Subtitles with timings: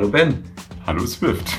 [0.00, 0.42] Hallo Ben.
[0.86, 1.58] Hallo Swift.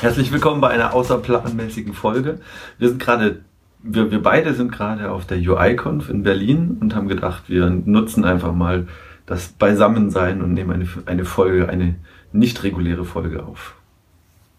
[0.00, 2.40] Herzlich willkommen bei einer außerplanmäßigen Folge.
[2.78, 3.42] Wir sind gerade,
[3.82, 8.24] wir, wir beide sind gerade auf der UI-Conf in Berlin und haben gedacht, wir nutzen
[8.24, 8.88] einfach mal
[9.26, 11.96] das Beisammensein und nehmen eine, eine Folge, eine
[12.32, 13.74] nicht reguläre Folge auf.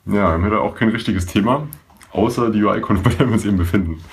[0.06, 1.68] Ja, wir haben heute auch kein richtiges Thema,
[2.12, 4.04] außer die UI-Conf, bei der wir uns eben befinden.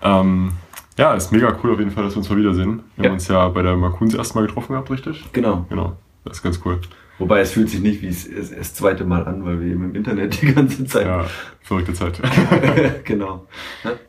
[0.00, 0.52] Ähm,
[0.96, 2.84] ja, ist mega cool auf jeden Fall, dass wir uns mal wiedersehen.
[2.94, 3.10] Wir ja.
[3.10, 5.24] haben uns ja bei der Makuns erstmal getroffen gehabt, richtig?
[5.32, 5.66] Genau.
[5.68, 5.96] Genau.
[6.24, 6.78] Das ist ganz cool.
[7.18, 9.94] Wobei es fühlt sich nicht wie es das zweite Mal an, weil wir eben im
[9.94, 11.06] Internet die ganze Zeit.
[11.06, 11.26] Ja,
[11.60, 12.20] verrückte Zeit.
[13.04, 13.46] genau.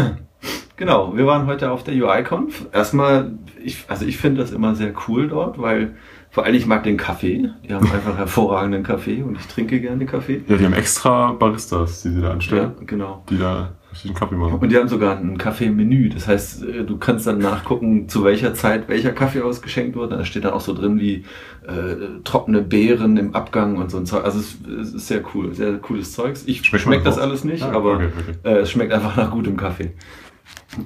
[0.78, 2.66] Genau, wir waren heute auf der UI-Conf.
[2.70, 3.32] Erstmal,
[3.64, 5.96] ich, also ich finde das immer sehr cool dort, weil
[6.28, 7.50] vor allem ich mag den Kaffee.
[7.66, 10.42] Die haben einfach hervorragenden Kaffee und ich trinke gerne Kaffee.
[10.46, 12.74] Ja, die haben extra Baristas, die sie da anstellen.
[12.78, 13.24] Ja, genau.
[13.30, 14.58] Die da den Kaffee machen.
[14.58, 16.08] Und die haben sogar ein Kaffee-Menü.
[16.10, 20.12] Das heißt, äh, du kannst dann nachgucken, zu welcher Zeit welcher Kaffee ausgeschenkt wird.
[20.12, 21.24] Da steht dann auch so drin wie
[21.66, 24.24] äh, trockene Beeren im Abgang und so ein Zeug.
[24.24, 26.44] Also es, es ist sehr cool, sehr cooles Zeugs.
[26.46, 28.38] Ich schmeckt schmeck das alles nicht, ah, aber okay, okay.
[28.48, 29.92] Äh, es schmeckt einfach nach gutem Kaffee.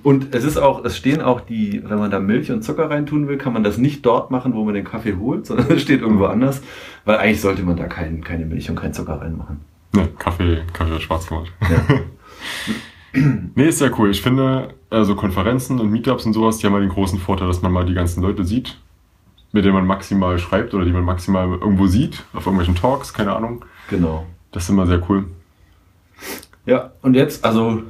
[0.03, 3.29] Und es ist auch, es stehen auch die, wenn man da Milch und Zucker reintun
[3.29, 6.01] will, kann man das nicht dort machen, wo man den Kaffee holt, sondern es steht
[6.01, 6.63] irgendwo anders,
[7.05, 9.61] weil eigentlich sollte man da kein, keine Milch und keinen Zucker reinmachen.
[9.93, 11.53] Ne, Kaffee, Kaffee wird schwarz gemacht.
[11.63, 11.97] Ja.
[13.55, 14.11] nee, ist sehr cool.
[14.11, 17.63] Ich finde, also Konferenzen und Meetups und sowas, die haben mal den großen Vorteil, dass
[17.63, 18.79] man mal die ganzen Leute sieht,
[19.53, 23.35] mit denen man maximal schreibt oder die man maximal irgendwo sieht, auf irgendwelchen Talks, keine
[23.35, 23.65] Ahnung.
[23.89, 24.27] Genau.
[24.53, 25.27] Das ist immer sehr cool.
[26.67, 27.83] Ja, und jetzt, also,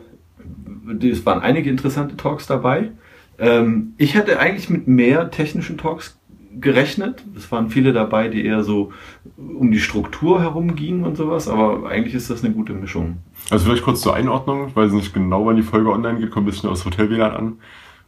[1.00, 2.92] es waren einige interessante Talks dabei.
[3.38, 6.19] Ähm, ich hätte eigentlich mit mehr technischen Talks
[6.58, 7.22] gerechnet.
[7.36, 8.92] Es waren viele dabei, die eher so
[9.36, 13.18] um die Struktur herum gingen und sowas, aber eigentlich ist das eine gute Mischung.
[13.50, 16.46] Also vielleicht kurz zur Einordnung, weil es nicht genau, wann die Folge online geht, kommt
[16.46, 17.52] ein bisschen aus Hotel WLAN an.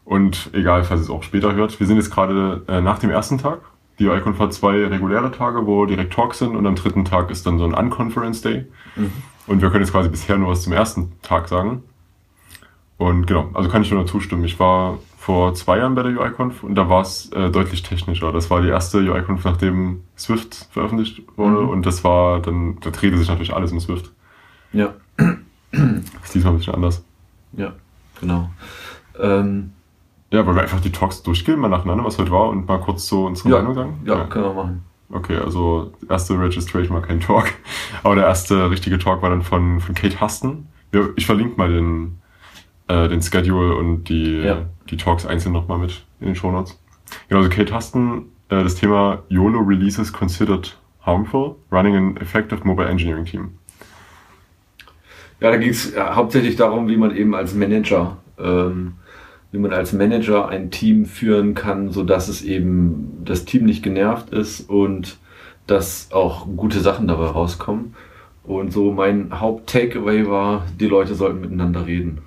[0.05, 3.39] Und egal, falls es auch später hört, wir sind jetzt gerade äh, nach dem ersten
[3.39, 3.61] Tag.
[3.99, 7.47] Die Icon hat zwei reguläre Tage, wo direkt Talks sind und am dritten Tag ist
[7.47, 8.67] dann so ein Unconference Day.
[8.97, 9.13] Mhm.
[9.47, 11.83] Und wir können jetzt quasi bisher nur was zum ersten Tag sagen.
[12.99, 14.45] Und genau, also kann ich nur zustimmen.
[14.45, 18.33] Ich war vor zwei Jahren bei der UIConf und da war es äh, deutlich technischer.
[18.33, 21.69] Das war die erste UIConf, nachdem Swift veröffentlicht wurde mhm.
[21.69, 24.11] und das war dann, da drehte sich natürlich alles um Swift.
[24.73, 24.95] Ja.
[25.17, 27.05] Das ist diesmal ein bisschen anders.
[27.53, 27.73] Ja,
[28.21, 28.51] genau.
[29.19, 29.73] Ähm,
[30.33, 33.07] ja, weil wir einfach die Talks durchgehen, mal nacheinander, was heute war und mal kurz
[33.07, 34.01] so unsere ja, Meinung sagen?
[34.05, 34.85] Ja, ja, können wir machen.
[35.11, 37.53] Okay, also erste Registration war kein Talk,
[38.03, 40.67] aber der erste richtige Talk war dann von, von Kate Huston.
[41.17, 42.19] Ich verlinke mal den,
[42.93, 44.67] äh, den Schedule und die, ja.
[44.91, 46.79] die Talks einzeln nochmal mit in den Show Notes.
[47.29, 52.89] Genau, also Kate Huston, äh, das Thema YOLO Releases Considered Harmful, Running an Effective Mobile
[52.89, 53.53] Engineering Team.
[55.41, 58.95] Ja, da ging es ja, hauptsächlich darum, wie man eben als Manager, ähm,
[59.51, 63.83] wie man als Manager ein Team führen kann, so dass es eben das Team nicht
[63.83, 65.19] genervt ist und
[65.67, 67.95] dass auch gute Sachen dabei rauskommen.
[68.45, 72.19] Und so mein Haupt-Takeaway war, die Leute sollten miteinander reden.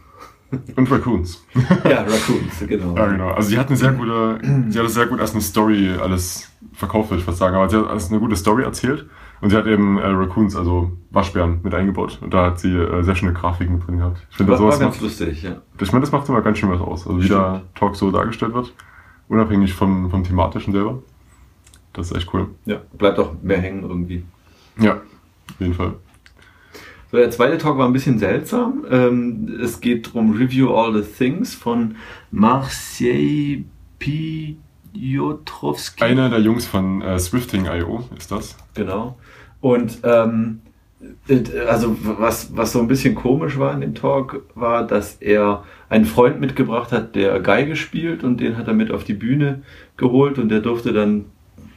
[0.75, 1.45] Und Raccoons.
[1.83, 2.95] ja, Raccoons, genau.
[2.95, 3.29] Ja, genau.
[3.31, 4.39] Also sie hat eine sehr gute,
[4.69, 7.55] sie hat es sehr gut als eine Story alles verkauft, würde ich fast sagen.
[7.55, 9.05] Aber sie hat als eine gute Story erzählt.
[9.41, 12.19] Und sie hat eben äh, Raccoons, also Waschbären, mit eingebaut.
[12.21, 14.25] Und da hat sie äh, sehr schöne Grafiken drin gehabt.
[14.31, 15.61] Ich finde, sowas war ganz macht, lustig, ja.
[15.79, 17.05] Ich meine, das macht immer ganz schön was aus.
[17.05, 18.73] Also wie der Talk so dargestellt wird.
[19.27, 20.99] Unabhängig vom, vom thematischen selber.
[21.93, 22.47] Das ist echt cool.
[22.65, 24.23] Ja, bleibt auch mehr hängen irgendwie.
[24.79, 25.93] Ja, auf jeden Fall.
[27.11, 28.85] So, der zweite Talk war ein bisschen seltsam.
[28.89, 31.95] Ähm, es geht darum Review All the Things von
[32.31, 33.63] Marcel
[33.99, 36.03] Piotrowski.
[36.03, 38.57] Einer der Jungs von äh, Swifting.io ist das.
[38.73, 39.17] Genau.
[39.61, 40.61] Und ähm,
[41.67, 46.05] also was, was so ein bisschen komisch war in dem Talk, war, dass er einen
[46.05, 49.61] Freund mitgebracht hat, der Geige spielt und den hat er mit auf die Bühne
[49.97, 51.25] geholt und der durfte dann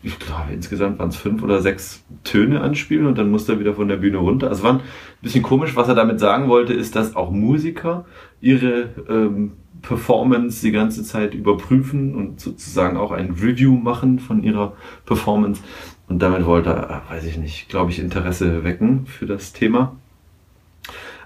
[0.02, 3.74] ich glaube, insgesamt waren es fünf oder sechs Töne anspielen und dann musste er wieder
[3.74, 4.48] von der Bühne runter.
[4.48, 4.80] Also war ein
[5.22, 5.74] bisschen komisch.
[5.74, 8.04] Was er damit sagen wollte, ist, dass auch Musiker
[8.40, 9.52] ihre ähm,
[9.82, 15.62] Performance die ganze Zeit überprüfen und sozusagen auch ein Review machen von ihrer Performance.
[16.08, 19.96] Und damit wollte er, weiß ich nicht, glaube ich, Interesse wecken für das Thema.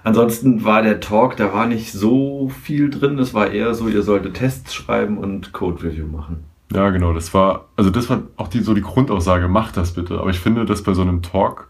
[0.03, 3.17] Ansonsten war der Talk, da war nicht so viel drin.
[3.19, 6.43] Es war eher so, ihr solltet Tests schreiben und Code Review machen.
[6.73, 7.13] Ja, genau.
[7.13, 10.19] Das war, also das war auch die, so die Grundaussage, macht das bitte.
[10.19, 11.67] Aber ich finde, dass bei so einem Talk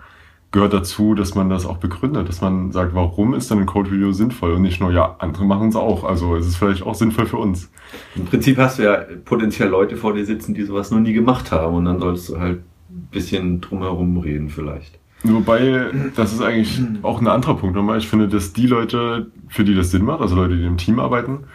[0.51, 4.11] gehört dazu, dass man das auch begründet, dass man sagt, warum ist denn ein Code-Video
[4.11, 6.03] sinnvoll und nicht nur, ja, andere machen es auch.
[6.03, 7.71] Also es ist vielleicht auch sinnvoll für uns.
[8.15, 11.51] Im Prinzip hast du ja potenziell Leute vor dir sitzen, die sowas noch nie gemacht
[11.51, 12.59] haben und dann solltest du halt
[12.89, 14.99] ein bisschen drumherum reden vielleicht.
[15.23, 15.85] Wobei,
[16.15, 17.97] das ist eigentlich auch ein anderer Punkt nochmal.
[17.97, 20.99] Ich finde, dass die Leute, für die das Sinn macht, also Leute, die im Team
[20.99, 21.45] arbeiten,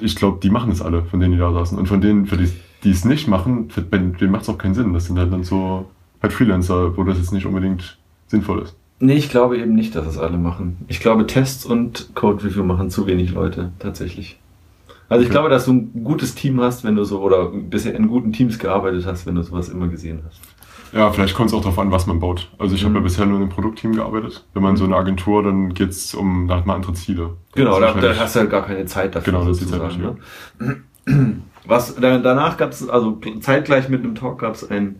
[0.00, 1.78] ich glaube, die machen es alle, von denen die da saßen.
[1.78, 2.50] Und von denen, für die
[2.82, 4.94] die es nicht machen, für- denen macht es auch keinen Sinn.
[4.94, 5.84] Das sind halt dann so
[6.22, 8.74] halt Freelancer, wo das jetzt nicht unbedingt sinnvoll ist.
[9.00, 10.78] Nee, ich glaube eben nicht, dass es alle machen.
[10.88, 14.38] Ich glaube, Tests und Code Review machen zu wenig Leute, tatsächlich.
[15.10, 15.32] Also ich Okay.
[15.34, 18.58] glaube, dass du ein gutes Team hast, wenn du so, oder bisher in guten Teams
[18.58, 20.40] gearbeitet hast, wenn du sowas immer gesehen hast.
[20.92, 22.50] Ja, vielleicht kommt es auch darauf an, was man baut.
[22.58, 22.96] Also ich habe Mhm.
[22.96, 24.44] ja bisher nur in einem Produktteam gearbeitet.
[24.54, 27.36] Wenn man so eine Agentur, dann geht es um, da hat man andere Ziele.
[27.54, 29.32] Genau, da, da hast du halt gar keine Zeit dafür.
[29.32, 30.18] Genau, das ist die Zeit sozusagen,
[30.58, 30.82] ne?
[31.66, 34.96] Was, da, danach gab es, also zeitgleich mit einem Talk gab es ein,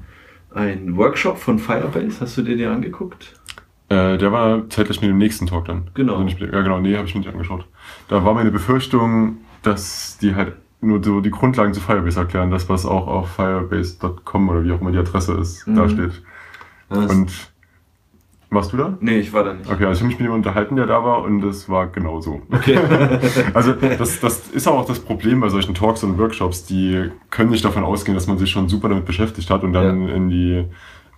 [0.55, 2.21] ein Workshop von Firebase.
[2.21, 3.35] Hast du dir den angeguckt?
[3.89, 5.91] Äh, der war zeitgleich mit dem nächsten Talk dann.
[5.95, 6.13] Genau.
[6.13, 7.67] Also nicht, ja, genau, nee, habe ich mir nicht angeschaut.
[8.09, 12.69] Da war meine Befürchtung, dass die halt nur so die Grundlagen zu Firebase erklären, das,
[12.69, 15.75] was auch auf firebase.com oder wie auch immer die Adresse ist, Mhm.
[15.77, 16.23] da steht.
[16.89, 17.31] Das- Und
[18.51, 18.97] warst du da?
[19.01, 19.71] nee, ich war da nicht.
[19.71, 22.21] Okay, also ich habe mich mit jemandem unterhalten, der da war und das war genau
[22.21, 22.43] so.
[22.51, 22.79] Okay.
[23.55, 27.65] Also das, das ist auch das Problem bei solchen Talks und Workshops, die können nicht
[27.65, 30.65] davon ausgehen, dass man sich schon super damit beschäftigt hat und dann in die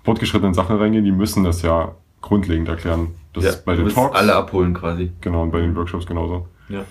[0.05, 3.09] fortgeschrittenen Sachen reingehen, die müssen das ja grundlegend erklären.
[3.33, 5.11] Das ja, ist bei den Talks alle abholen quasi.
[5.21, 6.49] genau und bei den Workshops genauso.
[6.69, 6.85] Ja.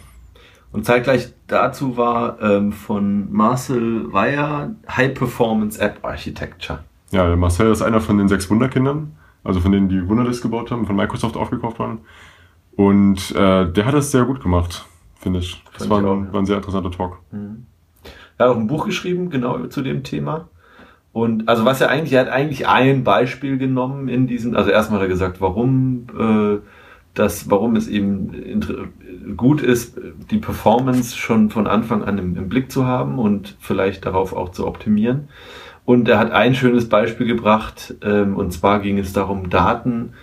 [0.71, 6.79] Und zeitgleich dazu war ähm, von Marcel Weyer High Performance App Architecture.
[7.11, 9.11] Ja, der Marcel ist einer von den sechs Wunderkindern,
[9.43, 11.99] also von denen, die Wunderlist gebaut haben, von Microsoft aufgekauft waren.
[12.77, 14.85] Und äh, der hat das sehr gut gemacht,
[15.19, 15.61] finde ich.
[15.77, 16.33] Das war ich auch, ein, ja.
[16.33, 17.19] war ein sehr interessanter Talk.
[18.37, 20.47] Er hat auch ein Buch geschrieben, genau zu dem Thema.
[21.11, 24.99] Und also was er eigentlich, er hat eigentlich ein Beispiel genommen in diesem, also erstmal
[24.99, 26.59] hat er gesagt, warum äh,
[27.13, 29.99] das, warum es eben gut ist,
[30.29, 34.49] die Performance schon von Anfang an im, im Blick zu haben und vielleicht darauf auch
[34.49, 35.27] zu optimieren.
[35.83, 40.13] Und er hat ein schönes Beispiel gebracht, ähm, und zwar ging es darum, Daten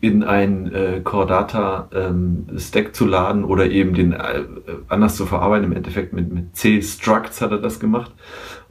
[0.00, 4.44] in ein äh, Core Data ähm, Stack zu laden oder eben den äh,
[4.88, 5.64] anders zu verarbeiten.
[5.64, 8.12] Im Endeffekt mit, mit C-Structs hat er das gemacht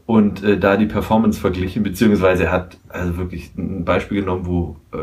[0.06, 4.78] und äh, da die Performance verglichen, beziehungsweise er hat also wirklich ein Beispiel genommen, wo
[4.94, 5.00] äh,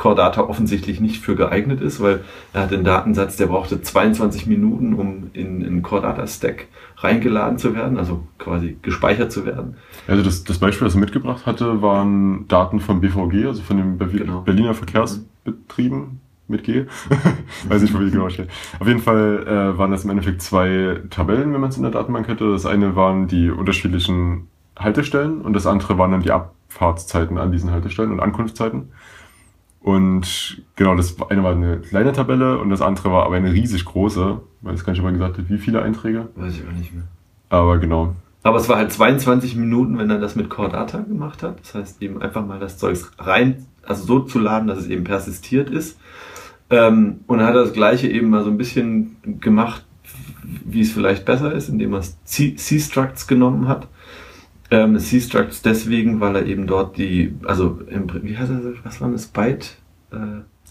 [0.00, 2.20] Core Data offensichtlich nicht für geeignet ist, weil
[2.54, 7.58] er hat einen Datensatz, der brauchte 22 Minuten, um in einen Core Data Stack reingeladen
[7.58, 9.76] zu werden, also quasi gespeichert zu werden.
[10.08, 13.98] Also das, das Beispiel, das er mitgebracht hatte, waren Daten vom BVG, also von den
[13.98, 14.40] Berli- Genau.
[14.40, 16.86] Berliner Verkehrsbetrieben mit G.
[17.68, 18.48] Weiß nicht, wo die genau steht.
[18.78, 21.92] Auf jeden Fall äh, waren das im Endeffekt zwei Tabellen, wenn man es in der
[21.92, 22.50] Datenbank hätte.
[22.50, 24.46] Das eine waren die unterschiedlichen
[24.78, 28.92] Haltestellen und das andere waren dann die Abfahrtszeiten an diesen Haltestellen und Ankunftszeiten.
[29.80, 33.84] Und genau, das eine war eine kleine Tabelle und das andere war aber eine riesig
[33.86, 34.40] große.
[34.62, 36.28] Ich weiß gar nicht, er gesagt hat, wie viele Einträge.
[36.36, 37.04] Weiß ich auch nicht mehr.
[37.48, 41.42] Aber genau, Aber es war halt 22 Minuten, wenn er das mit Core Data gemacht
[41.42, 41.60] hat.
[41.60, 45.04] Das heißt eben einfach mal das Zeugs rein, also so zu laden, dass es eben
[45.04, 45.98] persistiert ist.
[46.68, 49.84] Ähm, und dann hat er das gleiche eben mal so ein bisschen gemacht,
[50.64, 53.88] wie es vielleicht besser ist, indem er C- C-Structs genommen hat.
[54.70, 59.10] Ähm, C-Structs deswegen, weil er eben dort die, also im, wie heißt das, was war
[59.10, 59.76] das, Byte?
[60.12, 60.16] Äh,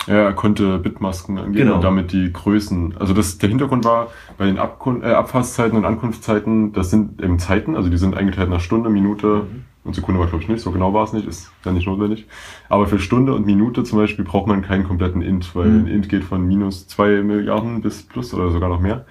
[0.07, 1.75] Ja, er konnte Bitmasken angeben Genau.
[1.75, 2.95] und damit die Größen.
[2.97, 4.07] Also das, der Hintergrund war,
[4.37, 8.49] bei den Abkun äh, Abfahrtszeiten und Ankunftszeiten, das sind eben Zeiten, also die sind eingeteilt
[8.49, 9.63] nach Stunde, Minute Mhm.
[9.83, 12.25] und Sekunde war glaube ich nicht, so genau war es nicht, ist dann nicht notwendig.
[12.69, 15.79] Aber für Stunde und Minute zum Beispiel braucht man keinen kompletten Int, weil Mhm.
[15.79, 19.05] ein Int geht von minus zwei Milliarden bis plus oder sogar noch mehr.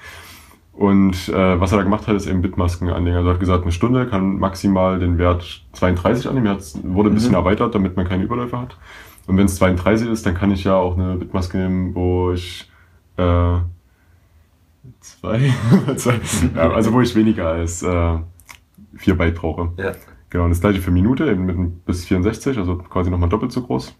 [0.79, 3.17] Und äh, was er da gemacht hat, ist eben Bitmasken anlegen.
[3.17, 6.47] Also er hat gesagt, eine Stunde kann maximal den Wert 32 annehmen.
[6.47, 6.59] Er
[6.95, 7.37] wurde ein bisschen Mhm.
[7.39, 8.77] erweitert, damit man keine Überläufe hat.
[9.27, 12.71] Und wenn es 32 ist, dann kann ich ja auch eine Bitmaske nehmen, wo ich
[13.17, 13.57] äh,
[15.01, 15.53] zwei,
[15.97, 16.21] zwei
[16.55, 18.19] ja, also wo ich weniger als äh,
[18.99, 19.73] 4 Byte brauche.
[19.79, 19.93] ja.
[20.31, 23.63] Genau, und das gleiche für Minute, eben mit bis 64, also quasi nochmal doppelt so
[23.63, 23.97] groß.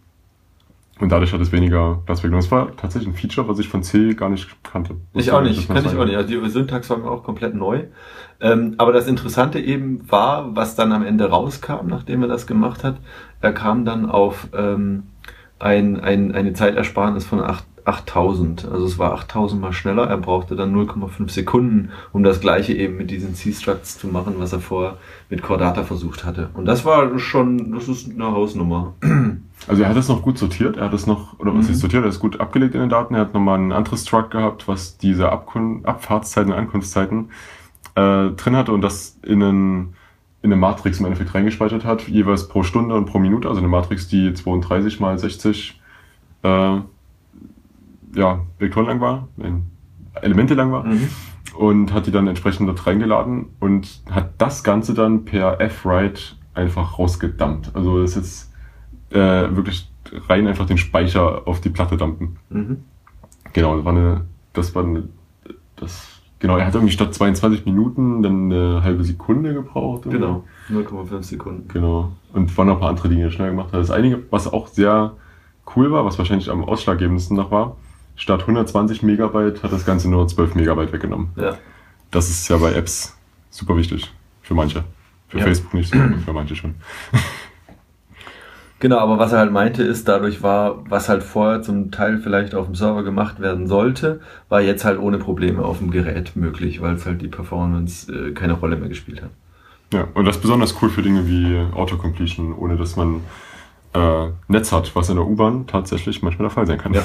[0.99, 2.43] Und dadurch hat es weniger Platz weggenommen.
[2.43, 4.97] Das war tatsächlich ein Feature, was ich von C gar nicht kannte.
[5.13, 6.17] Ich auch nicht, Das muss kann ich auch nicht.
[6.17, 7.85] Also die Syntax war mir auch komplett neu.
[8.41, 12.83] Ähm, aber das Interessante eben war, was dann am Ende rauskam, nachdem er das gemacht
[12.83, 12.97] hat.
[13.39, 15.03] Er kam dann auf ähm,
[15.57, 18.67] ein, ein, eine Zeitersparnis von 8, 8000.
[18.71, 20.07] Also es war 8000 mal schneller.
[20.07, 24.53] Er brauchte dann 0,5 Sekunden, um das gleiche eben mit diesen C-Structs zu machen, was
[24.53, 24.97] er vorher
[25.29, 26.49] mit Core Data versucht hatte.
[26.53, 28.95] Und das war schon, das ist eine Hausnummer.
[29.67, 31.73] Also er hat es noch gut sortiert, er hat es noch, oder was Mhm.
[31.73, 34.31] ist sortiert, er ist gut abgelegt in den Daten, er hat nochmal ein anderes Struct
[34.31, 37.29] gehabt, was diese Abkun Abfahrtszeiten und Ankunftszeiten
[37.95, 39.93] äh, drin hatte und das in, einen,
[40.41, 43.67] in eine Matrix im Endeffekt reingespeichert hat, jeweils pro Stunde und pro Minute, also eine
[43.67, 45.79] Matrix, die 32 mal 60
[46.43, 46.47] äh,
[48.15, 49.27] ja, Vektoren lang war,
[50.21, 51.09] Elemente lang war Mhm.
[51.57, 56.21] und hat die dann entsprechend dort reingeladen und hat das Ganze dann per F-Write
[56.55, 57.71] einfach rausgedumpt.
[57.75, 58.48] Also das ist jetzt
[59.11, 59.89] äh, wirklich
[60.27, 62.37] rein einfach den Speicher auf die Platte dumpen.
[62.49, 62.83] Mhm.
[63.53, 65.03] Genau, das war eine, das war eine,
[65.75, 70.03] das Genau, er hat irgendwie statt 22 Minuten dann eine halbe Sekunde gebraucht.
[70.03, 71.67] Genau, 0,5 Sekunden.
[71.67, 72.13] Genau.
[72.31, 73.81] Und waren noch ein paar andere Dinge, die er schnell gemacht hat.
[73.81, 75.17] Das einige, was auch sehr
[75.75, 77.75] cool war, was wahrscheinlich am ausschlaggebendsten noch war,
[78.15, 81.29] statt 120 Megabyte hat das Ganze nur 12 Megabyte weggenommen.
[81.35, 81.57] Ja.
[82.09, 83.17] Das ist ja bei Apps
[83.49, 84.09] super wichtig.
[84.41, 84.85] Für manche.
[85.27, 85.43] Für Ja.
[85.43, 86.75] Facebook nicht so, für manche schon.
[88.79, 92.55] Genau, aber was er halt meinte, ist, dadurch war, was halt vorher zum Teil vielleicht
[92.55, 96.81] auf dem Server gemacht werden sollte, war jetzt halt ohne Probleme auf dem Gerät möglich,
[96.81, 99.31] weil es halt die Performance äh, keine Rolle mehr gespielt hat.
[99.91, 103.21] Ja, und das ist besonders cool für Dinge wie Autocompletion, ohne dass man
[103.93, 106.93] äh, Netz hat, was in der U-Bahn tatsächlich manchmal der Fall sein kann.
[106.93, 107.03] Ja.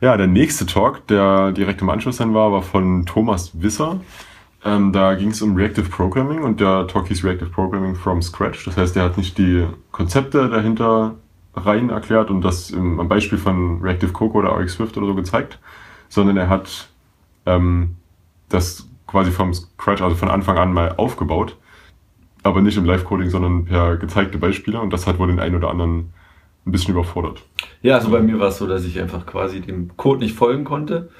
[0.00, 4.00] Ja, der nächste Talk, der direkt im Anschluss dann war, war von Thomas Wisser.
[4.64, 8.64] Ähm, da ging es um Reactive Programming und der Talk hieß Reactive Programming from Scratch.
[8.64, 11.16] Das heißt, er hat nicht die Konzepte dahinter
[11.54, 15.14] rein erklärt und das im, am Beispiel von Reactive Coco oder RX Swift oder so
[15.14, 15.58] gezeigt,
[16.08, 16.88] sondern er hat
[17.46, 17.96] ähm,
[18.48, 21.56] das quasi vom Scratch, also von Anfang an mal aufgebaut,
[22.42, 25.70] aber nicht im Live-Coding, sondern per gezeigte Beispiele und das hat wohl den einen oder
[25.70, 26.12] anderen
[26.64, 27.42] ein bisschen überfordert.
[27.82, 30.64] Ja, also bei mir war es so, dass ich einfach quasi dem Code nicht folgen
[30.64, 31.10] konnte.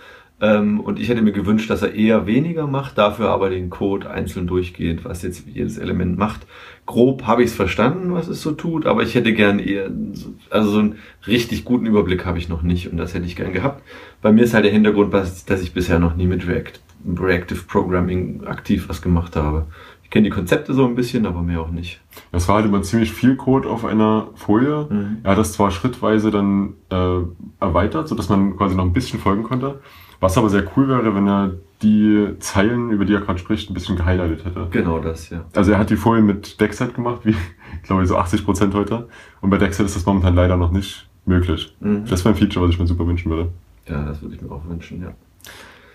[0.42, 4.10] Ähm, und ich hätte mir gewünscht, dass er eher weniger macht, dafür aber den Code
[4.10, 6.46] einzeln durchgeht, was jetzt jedes Element macht.
[6.84, 10.34] Grob habe ich es verstanden, was es so tut, aber ich hätte gern eher, so-
[10.50, 10.96] also so einen
[11.28, 13.82] richtig guten Überblick habe ich noch nicht und das hätte ich gern gehabt.
[14.20, 16.80] Bei mir ist halt der Hintergrund, dass, dass ich bisher noch nie mit React,
[17.20, 19.66] Reactive Programming aktiv was gemacht habe.
[20.02, 22.00] Ich kenne die Konzepte so ein bisschen, aber mehr auch nicht.
[22.32, 24.86] Das war halt immer ziemlich viel Code auf einer Folie.
[24.90, 25.18] Mhm.
[25.22, 27.20] Er hat das zwar schrittweise dann äh,
[27.60, 29.80] erweitert, sodass man quasi noch ein bisschen folgen konnte.
[30.22, 31.50] Was aber sehr cool wäre, wenn er
[31.82, 34.68] die Zeilen, über die er gerade spricht, ein bisschen gehighlightet hätte.
[34.70, 35.44] Genau das, ja.
[35.52, 39.08] Also er hat die Folien mit Deckset gemacht, wie ich glaube so 80% heute.
[39.40, 41.74] Und bei Deckset ist das momentan leider noch nicht möglich.
[41.80, 42.04] Mhm.
[42.08, 43.50] Das wäre ein Feature, was ich mir super wünschen würde.
[43.88, 45.12] Ja, das würde ich mir auch wünschen, ja.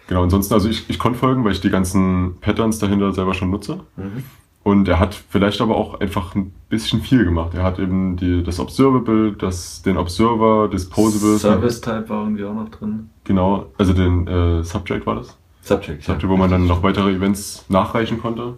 [0.09, 3.49] Genau, ansonsten, also ich, ich konnte folgen, weil ich die ganzen Patterns dahinter selber schon
[3.49, 3.79] nutze.
[3.95, 4.23] Mhm.
[4.67, 7.53] Und er hat vielleicht aber auch einfach ein bisschen viel gemacht.
[7.53, 11.37] Er hat eben die, das Observable, das, den Observer, Disposable.
[11.37, 13.09] Service Type war irgendwie auch noch drin.
[13.23, 15.37] Genau, also den äh, Subject war das.
[15.61, 16.03] Subject.
[16.03, 18.55] Subject, wo man dann noch weitere Events nachreichen konnte.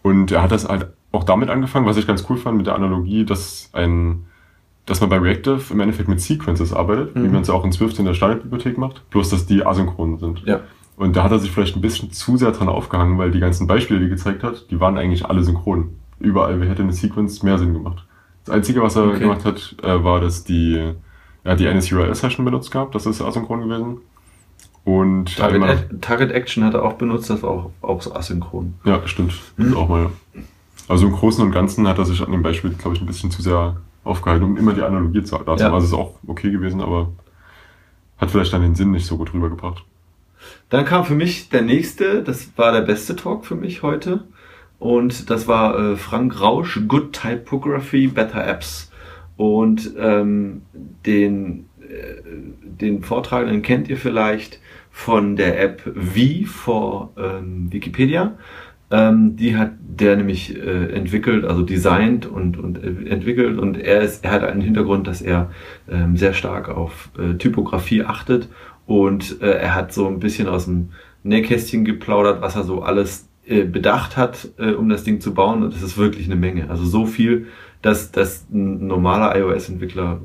[0.00, 2.74] Und er hat das halt auch damit angefangen, was ich ganz cool fand, mit der
[2.74, 4.24] Analogie, dass ein,
[4.86, 7.32] dass man bei Reactive im Endeffekt mit Sequences arbeitet, wie Mhm.
[7.32, 10.44] man es ja auch in Swift in der Standardbibliothek macht, bloß dass die asynchron sind.
[10.46, 10.60] Ja.
[10.96, 13.66] Und da hat er sich vielleicht ein bisschen zu sehr dran aufgehangen, weil die ganzen
[13.66, 15.90] Beispiele, die er gezeigt hat, die waren eigentlich alle synchron.
[16.18, 18.06] Überall hätte eine Sequence mehr Sinn gemacht.
[18.46, 19.18] Das Einzige, was er Okay.
[19.20, 20.76] gemacht hat, äh, war, dass die,
[21.44, 23.98] er hat die NSURL-Session benutzt gehabt, das ist asynchron gewesen.
[24.84, 28.74] Und Target, Ac- Target Action hat er auch benutzt, das war auch, auch so asynchron.
[28.84, 29.34] ja, stimmt.
[29.58, 30.02] Das auch mal.
[30.34, 30.42] ja.
[30.88, 33.30] Also im Großen und Ganzen hat er sich an dem Beispiel, glaube ich, ein bisschen
[33.32, 35.62] zu sehr aufgehalten, um immer die Analogie zu dazu.
[35.64, 35.72] Ja.
[35.72, 37.08] Also es ist auch okay gewesen, aber
[38.18, 39.84] hat vielleicht dann den Sinn nicht so gut rübergebracht.
[40.68, 44.24] Dann kam für mich der nächste, das war der beste Talk für mich heute.
[44.78, 48.90] Und das war äh, Frank Rausch, Good Typography, Better Apps.
[49.36, 50.62] Und ähm,
[51.04, 52.22] den, äh,
[52.62, 54.60] den Vortragenden kennt ihr vielleicht
[54.90, 58.36] von der App V for ähm, Wikipedia.
[58.90, 63.58] Ähm, die hat der nämlich äh, entwickelt, also designt und, und äh, entwickelt.
[63.58, 65.50] Und er, ist, er hat einen Hintergrund, dass er
[65.90, 68.48] ähm, sehr stark auf äh, Typografie achtet.
[68.86, 70.90] Und äh, er hat so ein bisschen aus dem
[71.24, 75.62] Nähkästchen geplaudert, was er so alles äh, bedacht hat, äh, um das Ding zu bauen.
[75.64, 76.70] Und das ist wirklich eine Menge.
[76.70, 77.46] Also so viel,
[77.82, 80.20] dass, dass ein normaler iOS-Entwickler,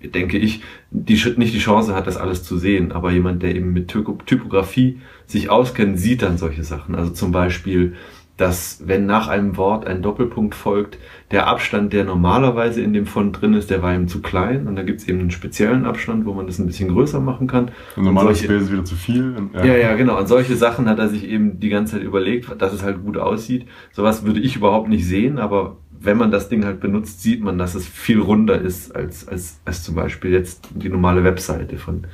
[0.00, 2.92] äh, denke ich, die, nicht die Chance hat, das alles zu sehen.
[2.92, 6.94] Aber jemand, der eben mit Typo- Typografie sich auskennt, sieht dann solche Sachen.
[6.94, 7.94] Also zum Beispiel,
[8.36, 10.98] dass wenn nach einem Wort ein Doppelpunkt folgt,
[11.30, 14.66] der Abstand, der normalerweise in dem Font drin ist, der war ihm zu klein.
[14.66, 17.46] Und da gibt es eben einen speziellen Abstand, wo man das ein bisschen größer machen
[17.46, 17.70] kann.
[17.96, 19.34] Und normalerweise wäre es wieder zu viel.
[19.36, 20.18] Und, ja, ja, genau.
[20.18, 23.16] Und solche Sachen hat er sich eben die ganze Zeit überlegt, dass es halt gut
[23.16, 23.66] aussieht.
[23.92, 27.56] Sowas würde ich überhaupt nicht sehen, aber wenn man das Ding halt benutzt, sieht man,
[27.56, 32.06] dass es viel runder ist als, als, als zum Beispiel jetzt die normale Webseite von,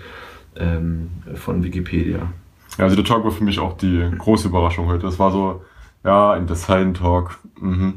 [0.57, 2.33] ähm, von Wikipedia.
[2.79, 5.03] Ja, also der Talk war für mich auch die große Überraschung heute.
[5.03, 5.63] Das war so,
[6.05, 7.39] ja, ein Design-Talk.
[7.61, 7.95] Mhm.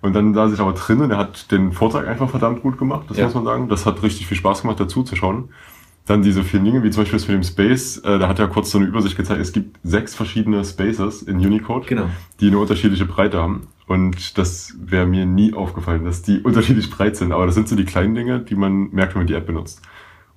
[0.00, 3.06] Und dann saß ich aber drin und er hat den Vortrag einfach verdammt gut gemacht,
[3.08, 3.24] das Ja.
[3.24, 3.68] muss man sagen.
[3.68, 5.48] Das hat richtig viel Spaß gemacht, dazu zu schauen.
[6.06, 8.46] Dann diese vielen Dinge, wie zum Beispiel das mit dem Space, äh, da hat er
[8.48, 9.40] kurz so eine Übersicht gezeigt.
[9.40, 12.06] Es gibt sechs verschiedene Spaces in Unicode, Genau.
[12.40, 13.66] die eine unterschiedliche Breite haben.
[13.86, 17.32] Und das wäre mir nie aufgefallen, dass die unterschiedlich breit sind.
[17.32, 19.82] Aber das sind so die kleinen Dinge, die man merkt, wenn man die App benutzt.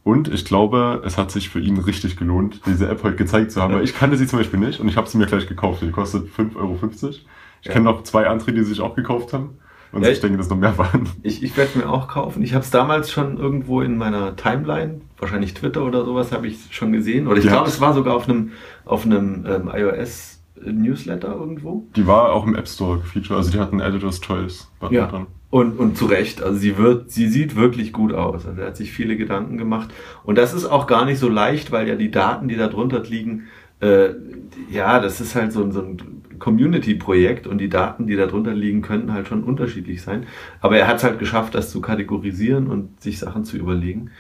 [0.04, 3.62] Und ich glaube, es hat sich für ihn richtig gelohnt, diese App heute gezeigt zu
[3.62, 3.76] haben.
[3.76, 5.82] Weil ich kannte sie zum Beispiel nicht und ich habe sie mir gleich gekauft.
[5.84, 6.80] Die kostet 5,50 Euro.
[7.62, 7.74] Ich Ja.
[7.74, 9.60] kenne noch zwei andere, die sich auch gekauft haben.
[9.92, 11.08] Und Ja, ich denke, das noch mehr waren.
[11.22, 12.42] Ich, ich werde mir auch kaufen.
[12.42, 16.58] Ich habe es damals schon irgendwo in meiner Timeline, wahrscheinlich Twitter oder sowas, habe ich
[16.72, 17.28] schon gesehen.
[17.28, 17.52] Oder ich Ja.
[17.52, 18.54] glaube, es war sogar auf einem,
[18.86, 21.88] auf einem ähm, iOS-Newsletter irgendwo.
[21.96, 25.08] Die war auch im App Store gefeatured, also die hatten Editor's Choice Button Ja.
[25.08, 25.28] dran.
[25.52, 28.46] Und, und zu Recht, also sie wird, sie sieht wirklich gut aus.
[28.48, 29.90] Also er hat sich viele Gedanken gemacht.
[30.24, 33.02] Und das ist auch gar nicht so leicht, weil ja die Daten, die da drunter
[33.04, 33.48] liegen,
[33.82, 34.12] äh,
[34.72, 35.98] ja, das ist halt so, ein- so ein
[36.40, 40.26] Community-Projekt und die Daten, die da drunter liegen, könnten halt schon unterschiedlich sein.
[40.62, 44.12] Aber er hat es halt geschafft, das zu kategorisieren und sich Sachen zu überlegen.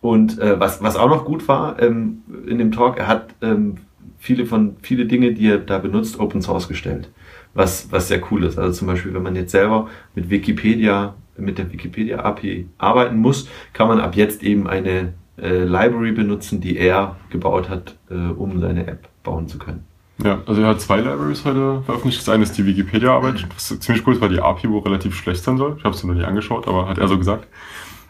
[0.00, 3.76] Und äh, was, was auch noch gut war ähm, in dem Talk, er hat ähm,
[4.18, 7.10] viele von viele Dinge, die er da benutzt, Open Source gestellt.
[7.54, 8.58] Was, was sehr cool ist.
[8.58, 13.48] Also zum Beispiel, wenn man jetzt selber mit Wikipedia, mit der Wikipedia API arbeiten muss,
[13.72, 18.60] kann man ab jetzt eben eine äh, Library benutzen, die er gebaut hat, äh, um
[18.60, 19.84] seine App bauen zu können.
[20.22, 22.20] Ja, also er hat zwei Libraries heute veröffentlicht.
[22.20, 25.42] Das eine ist die Wikipedia-Arbeit, was ziemlich cool ist, weil die API wohl relativ schlecht
[25.42, 25.76] sein soll.
[25.78, 27.46] Ich habe es noch nicht angeschaut, aber hat er so gesagt.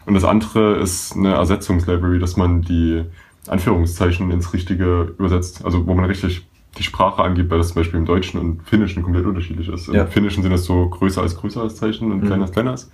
[0.05, 3.03] Und das andere ist eine Ersetzungslibrary, dass man die
[3.47, 5.63] Anführungszeichen ins Richtige übersetzt.
[5.63, 6.45] Also wo man richtig
[6.77, 9.87] die Sprache angibt, weil das zum Beispiel im Deutschen und Finnischen komplett unterschiedlich ist.
[9.89, 10.05] Im Ja.
[10.05, 12.27] Finnischen sind das so größer als größer als Zeichen und Mhm.
[12.27, 12.91] kleiner als kleiner als.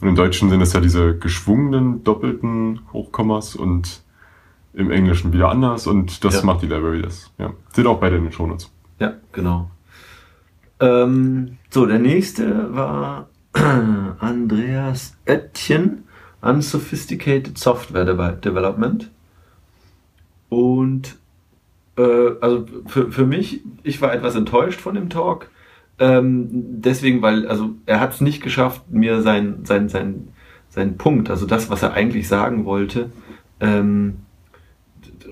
[0.00, 4.02] Und im Deutschen sind es ja diese geschwungenen, doppelten Hochkommas und
[4.74, 6.44] im Englischen wieder anders und das Ja.
[6.44, 7.32] macht die Library das.
[7.38, 7.52] Ja.
[7.72, 8.70] Sind auch beide in den Shownotes.
[9.00, 9.70] Ja, genau.
[10.80, 13.28] Ähm, so, der nächste war
[14.20, 16.04] Andreas Oettchen,
[16.42, 19.10] Unsophisticated Software Deve- Development.
[20.50, 21.16] Und
[21.96, 25.50] äh, also für, für mich, ich war etwas enttäuscht von dem Talk.
[25.98, 30.28] Ähm, deswegen, weil, also er hat es nicht geschafft, mir sein, sein, sein,
[30.68, 33.10] sein Punkt, also das, was er eigentlich sagen wollte,
[33.60, 34.18] ähm,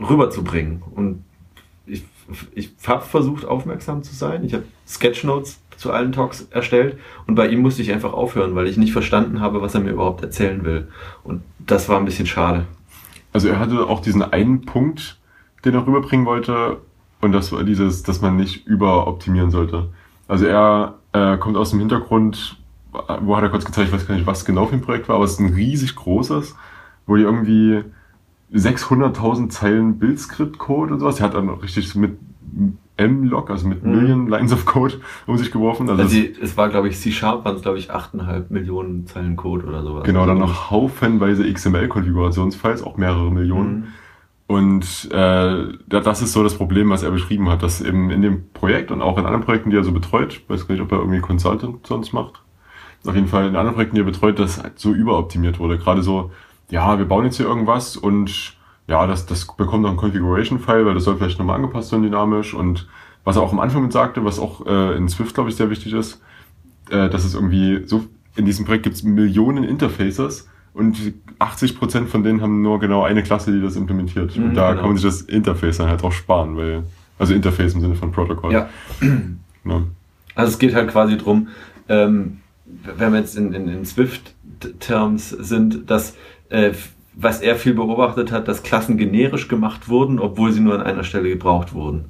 [0.00, 0.82] rüberzubringen.
[0.94, 1.22] Und
[1.86, 2.04] ich,
[2.54, 4.44] ich habe versucht, aufmerksam zu sein.
[4.44, 8.68] Ich habe Sketchnotes zu allen Talks erstellt und bei ihm musste ich einfach aufhören, weil
[8.68, 10.88] ich nicht verstanden habe, was er mir überhaupt erzählen will.
[11.24, 12.66] Und das war ein bisschen schade.
[13.32, 15.18] Also er hatte auch diesen einen Punkt,
[15.64, 16.78] den er rüberbringen wollte,
[17.20, 19.88] und das war dieses, dass man nicht überoptimieren sollte.
[20.28, 22.58] Also er äh, kommt aus dem Hintergrund,
[23.20, 25.16] wo hat er kurz gezeigt, ich weiß gar nicht, was genau für ein Projekt war,
[25.16, 26.54] aber es ist ein riesig großes,
[27.06, 27.82] wo die irgendwie
[28.52, 32.18] 600.000 Zeilen Bildskript-Code und sowas, er hat dann richtig so mit
[32.96, 33.90] M-Log, also mit Mhm.
[33.92, 34.94] Million Lines of Code
[35.26, 35.88] um sich geworfen.
[35.90, 39.34] Also, Also die, es war, glaube ich, C-Sharp waren es, glaube ich, 8,5 Millionen Zeilen
[39.34, 40.04] Code oder sowas.
[40.04, 43.74] genau, dann Also noch haufenweise XML-Konfigurationsfiles, auch mehrere Millionen.
[43.76, 43.84] Mhm.
[44.46, 45.14] Und äh,
[45.86, 48.90] da- das ist so das Problem, was er beschrieben hat, dass eben in dem Projekt
[48.90, 51.20] und auch in anderen Projekten, die er so betreut, weiß gar nicht, ob er irgendwie
[51.20, 52.42] Consultant sonst macht,
[53.06, 55.78] auf jeden Fall in anderen Projekten, die er betreut, das halt so überoptimiert wurde.
[55.78, 56.30] Gerade so,
[56.70, 58.54] ja, wir bauen jetzt hier irgendwas und
[58.86, 62.52] ja, das, das bekommt noch ein Configuration-File, weil das soll vielleicht nochmal angepasst werden dynamisch.
[62.52, 62.86] Und
[63.24, 65.70] was er auch am Anfang mit sagte, was auch äh, in Swift, glaube ich, sehr
[65.70, 66.20] wichtig ist,
[66.90, 68.04] äh, dass es irgendwie so,
[68.36, 70.96] in diesem Projekt gibt es Millionen Interfaces und
[71.38, 74.36] 80% von denen haben nur genau eine Klasse, die das implementiert.
[74.36, 74.80] Mhm, und da genau.
[74.80, 76.82] kann man sich das Interface dann halt drauf sparen, weil,
[77.18, 78.52] also Interface im Sinne von Protokoll.
[78.52, 78.68] Ja,
[79.64, 79.86] Ne?
[80.34, 81.48] Also es geht halt quasi drum,
[81.88, 86.16] ähm, wenn wir jetzt in, in, in Swift-Terms sind, dass
[86.50, 86.72] äh,
[87.16, 91.04] was er viel beobachtet hat, dass Klassen generisch gemacht wurden, obwohl sie nur an einer
[91.04, 92.06] Stelle gebraucht wurden.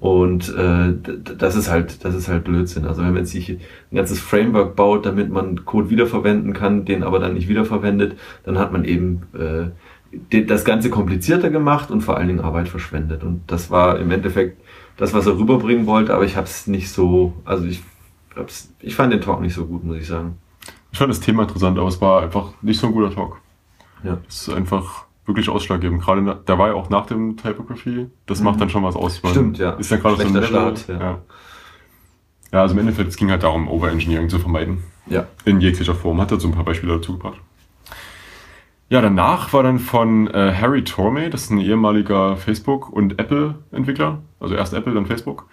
[0.00, 0.94] Und äh,
[1.36, 2.84] das ist halt, das ist halt Blödsinn.
[2.84, 7.02] Also wenn man jetzt sich ein ganzes Framework baut, damit man Code wiederverwenden kann, den
[7.02, 12.16] aber dann nicht wiederverwendet, dann hat man eben äh, das Ganze komplizierter gemacht und vor
[12.16, 13.24] allen Dingen Arbeit verschwendet.
[13.24, 14.62] Und das war im Endeffekt
[14.96, 17.82] das, was er rüberbringen wollte, aber ich habe es nicht so, also ich
[18.36, 20.38] hab's, ich fand den Talk nicht so gut, muss ich sagen.
[20.92, 23.40] Ich fand das Thema interessant, aber es war einfach nicht so ein guter Talk.
[24.04, 24.18] Ja.
[24.26, 26.02] Das ist einfach wirklich ausschlaggebend.
[26.02, 28.44] Gerade da war ja auch nach dem Typography, das Mhm.
[28.46, 29.20] macht dann schon was aus.
[29.24, 29.72] Stimmt, ja.
[29.72, 30.42] Ist ja gerade so ein.
[30.44, 30.98] Start, ja.
[31.00, 31.18] ja.
[32.52, 34.82] ja, also im Endeffekt, es ging halt darum, Overengineering zu vermeiden.
[35.06, 35.26] Ja.
[35.44, 36.20] In jeglicher Form.
[36.20, 37.38] Hat er so ein paar Beispiele dazu gebracht.
[38.90, 44.22] Ja, danach war dann von äh, Harry Tormey, das ist ein ehemaliger Facebook- und Apple-Entwickler,
[44.40, 45.46] also erst Apple, dann Facebook.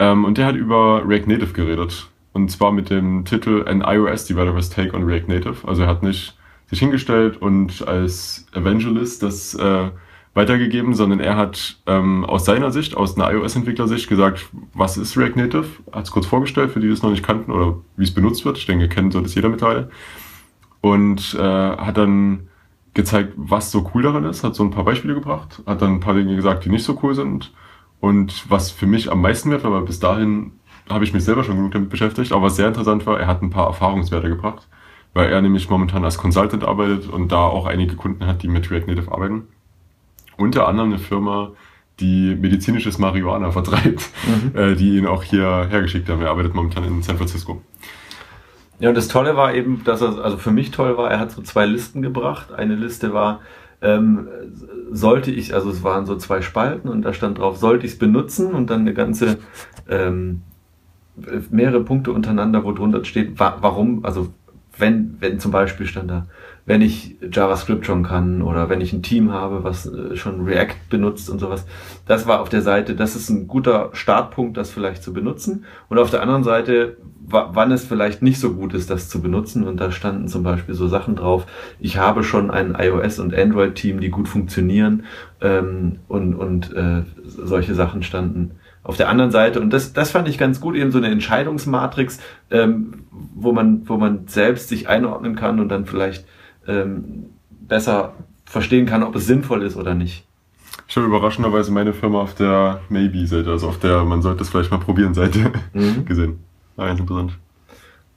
[0.00, 2.08] Ähm, und der hat über React Native geredet.
[2.32, 5.68] Und zwar mit dem Titel An iOS Developer's Take on React Native.
[5.68, 6.36] Also er hat nicht
[6.72, 9.90] sich hingestellt und als Evangelist das äh,
[10.32, 15.36] weitergegeben, sondern er hat ähm, aus seiner Sicht, aus einer iOS-Entwicklersicht gesagt, was ist React
[15.36, 15.66] Native?
[15.92, 18.46] Hat es kurz vorgestellt, für die, die es noch nicht kannten oder wie es benutzt
[18.46, 18.56] wird.
[18.56, 19.90] Ich denke, kennen sollte es jeder mittlerweile.
[20.80, 22.48] Und äh, hat dann
[22.94, 26.00] gezeigt, was so cool daran ist, hat so ein paar Beispiele gebracht, hat dann ein
[26.00, 27.52] paar Dinge gesagt, die nicht so cool sind.
[28.00, 30.52] Und was für mich am meisten wert war, weil bis dahin
[30.88, 33.42] habe ich mich selber schon genug damit beschäftigt, aber was sehr interessant war, er hat
[33.42, 34.66] ein paar Erfahrungswerte gebracht,
[35.14, 38.70] weil er nämlich momentan als Consultant arbeitet und da auch einige Kunden hat, die mit
[38.70, 39.48] React Native arbeiten.
[40.36, 41.52] Unter anderem eine Firma,
[42.00, 44.58] die medizinisches Marihuana vertreibt, Mhm.
[44.58, 46.22] äh, die ihn auch hier hergeschickt haben.
[46.22, 47.60] Er arbeitet momentan in San Francisco.
[48.80, 51.30] Ja, und das Tolle war eben, dass er, also für mich toll war, er hat
[51.30, 52.52] so zwei Listen gebracht.
[52.52, 53.40] Eine Liste war,
[53.80, 54.26] ähm,
[54.90, 57.98] sollte ich, also es waren so zwei Spalten und da stand drauf, sollte ich es
[57.98, 59.38] benutzen und dann eine ganze,
[59.88, 60.42] ähm,
[61.50, 64.28] mehrere Punkte untereinander, wo drunter steht, wa warum, also
[64.82, 66.26] wenn, wenn zum Beispiel stand da,
[66.66, 70.74] wenn ich JavaScript schon kann oder wenn ich ein Team habe, was äh, schon React
[70.90, 71.64] benutzt und sowas.
[72.06, 75.64] Das war auf der Seite, das ist ein guter Startpunkt, das vielleicht zu benutzen.
[75.88, 79.64] Und auf der anderen Seite, wann es vielleicht nicht so gut ist, das zu benutzen.
[79.64, 81.46] Und da standen zum Beispiel so Sachen drauf.
[81.78, 85.04] Ich habe schon ein iOS- und Android-Team, die gut funktionieren
[85.40, 90.28] ähm, und, und äh, solche Sachen standen auf der anderen Seite, und das, das fand
[90.28, 92.18] ich ganz gut, eben so eine Entscheidungsmatrix,
[92.50, 96.24] ähm, wo, man, wo man selbst sich einordnen kann und dann vielleicht
[96.66, 98.14] ähm, besser
[98.44, 100.26] verstehen kann, ob es sinnvoll ist oder nicht.
[100.88, 104.70] Ich habe überraschenderweise meine Firma auf der Maybe-Seite, also auf der man sollte es vielleicht
[104.70, 106.04] mal probieren Seite mhm.
[106.04, 106.40] gesehen.
[106.76, 107.38] War ganz interessant.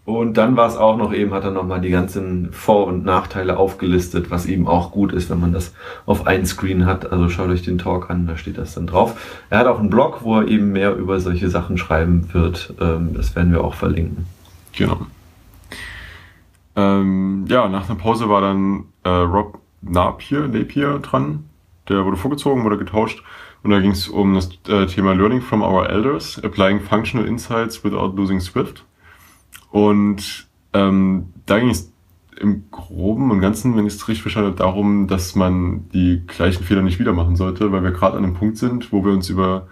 [0.06, 3.58] Und dann war es auch noch eben, hat er nochmal die ganzen Vor- und Nachteile
[3.58, 5.74] aufgelistet, was eben auch gut ist, wenn man das
[6.06, 7.12] auf einen Screen hat.
[7.12, 9.44] Also schaut euch den Talk an, da steht das dann drauf.
[9.50, 12.76] Er hat auch einen Blog, wo er eben mehr über solche Sachen schreiben wird.
[12.80, 14.28] Ähm, das werden wir auch verlinken.
[14.74, 15.08] Genau.
[16.76, 21.46] Ähm, ja, nach der Pause war dann äh, Rob Napier, Napier dran.
[21.89, 23.24] Der wurde vorgezogen, wurde getauscht.
[23.63, 27.84] Und da ging es um das äh, Thema Learning from Our Elders, Applying Functional Insights
[27.84, 28.84] Without Losing Swift.
[29.76, 31.92] Und ähm, da ging es
[32.40, 36.64] im Groben und Ganzen, wenn ich es richtig verstanden habe, darum, dass man die gleichen
[36.64, 39.30] Fehler nicht wieder machen sollte, weil wir gerade an einem Punkt sind, wo wir uns
[39.30, 39.68] über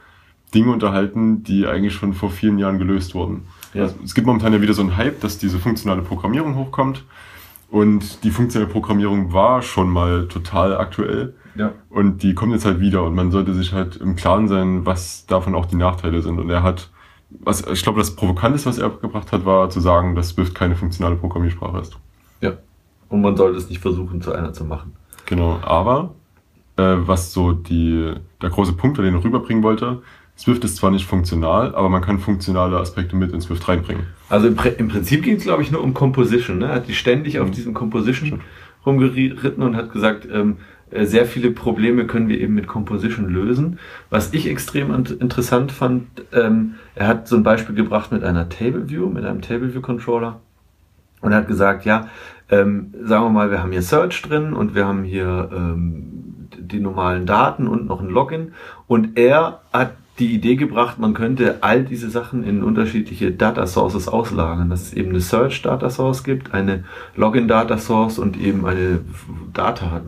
[0.54, 3.44] Dinge unterhalten, die eigentlich schon vor vielen Jahren gelöst wurden.
[3.74, 3.84] Ja.
[3.84, 7.06] Also, es gibt momentan ja wieder so einen Hype, dass diese funktionale Programmierung hochkommt.
[7.72, 11.34] Und die funktionale Programmierung war schon mal total aktuell.
[11.56, 11.72] Ja.
[11.90, 15.28] Und die kommt jetzt halt wieder und man sollte sich halt im Klaren sein, was
[15.28, 16.40] davon auch die Nachteile sind.
[16.40, 16.90] Und er hat
[17.40, 20.76] was, ich glaube, das Provokanteste, was er gebracht hat, war zu sagen, dass Swift keine
[20.76, 21.98] funktionale Programmiersprache ist.
[22.42, 22.54] Ja.
[23.10, 24.94] Und man sollte es nicht versuchen, zu einer zu machen.
[25.26, 25.60] Genau.
[25.64, 26.16] Aber,
[26.78, 30.02] äh, was so die, der große Punkt, den er rüberbringen wollte,
[30.38, 34.08] Swift ist zwar nicht funktional, aber man kann funktionale Aspekte mit in Swift reinbringen.
[34.30, 36.58] Also im, im Prinzip ging es, glaube ich, nur um Composition.
[36.58, 36.66] Ne?
[36.66, 37.44] Er hat die ständig mhm.
[37.44, 38.42] auf diesem Composition
[38.86, 43.80] rumgeritten und hat gesagt, ähm, äh, sehr viele Probleme können wir eben mit Composition lösen.
[44.10, 48.90] Was ich extrem interessant fand, ähm, er hat so ein Beispiel gebracht mit einer Table
[48.90, 50.40] View, mit einem Table View Controller
[51.24, 52.10] und er hat gesagt, ja,
[52.50, 56.80] ähm, sagen wir mal, wir haben hier Search drin und wir haben hier ähm, die
[56.80, 58.52] normalen Daten und noch ein Login
[58.88, 64.08] und er hat die Idee gebracht, man könnte all diese Sachen in unterschiedliche Data Sources
[64.08, 66.84] auslagern, dass es eben eine Search Data Source gibt, eine
[67.16, 69.00] Login Data Source und eben eine
[69.54, 70.02] Data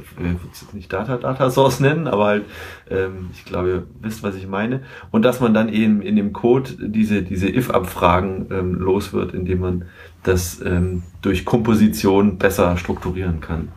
[0.00, 2.44] ich würde es jetzt nicht Data, Data Source nennen, aber halt,
[2.90, 4.82] ähm, ich glaube, ihr wisst, was ich meine.
[5.10, 9.60] Und dass man dann eben in dem Code diese, diese if-Abfragen ähm, los wird, indem
[9.60, 9.84] man
[10.22, 13.68] das ähm, durch Komposition besser strukturieren kann.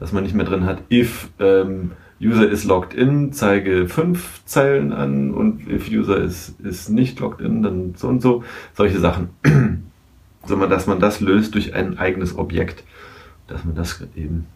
[0.00, 4.92] Dass man nicht mehr drin hat, if ähm, User is logged in, zeige fünf Zeilen
[4.92, 8.44] an und if User ist, ist nicht logged in, dann so und so.
[8.74, 9.30] Solche Sachen.
[10.46, 12.84] Sondern dass man das löst durch ein eigenes Objekt.
[13.46, 14.46] Dass man das eben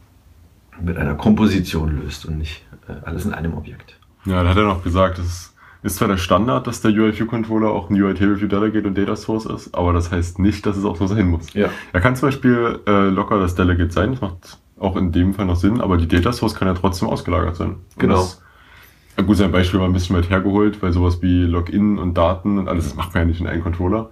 [0.82, 3.98] mit einer Komposition löst und nicht äh, alles in einem Objekt.
[4.24, 7.88] Ja, da hat er noch gesagt, es ist zwar der Standard, dass der UI-View-Controller auch
[7.90, 11.28] ein UI-Table-View-Delegate und Data Source ist, aber das heißt nicht, dass es auch so sein
[11.28, 11.52] muss.
[11.54, 11.70] Ja.
[11.92, 15.46] Er kann zum Beispiel äh, locker das Delegate sein, das macht auch in dem Fall
[15.46, 17.76] noch Sinn, aber die Data Source kann ja trotzdem ausgelagert sein.
[17.96, 18.16] Genau.
[18.16, 18.42] Das,
[19.24, 22.68] gut, sein Beispiel war ein bisschen weit hergeholt, weil sowas wie Login und Daten und
[22.68, 24.10] alles, das macht man ja nicht in einem Controller.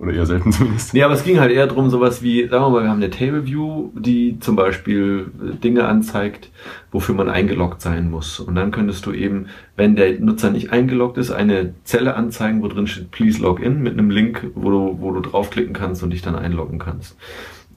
[0.00, 0.94] Oder eher selten zumindest.
[0.94, 3.10] Nee, aber es ging halt eher darum, sowas wie, sagen wir mal, wir haben eine
[3.10, 6.50] Table View, die zum Beispiel äh, Dinge anzeigt,
[6.92, 8.38] wofür man eingeloggt sein muss.
[8.40, 12.68] Und dann könntest du eben, wenn der Nutzer nicht eingeloggt ist, eine Zelle anzeigen, wo
[12.68, 16.10] drin steht Please Log In mit einem Link, wo du, wo du draufklicken kannst und
[16.10, 17.16] dich dann einloggen kannst.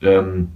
[0.02, 0.50] Ähm,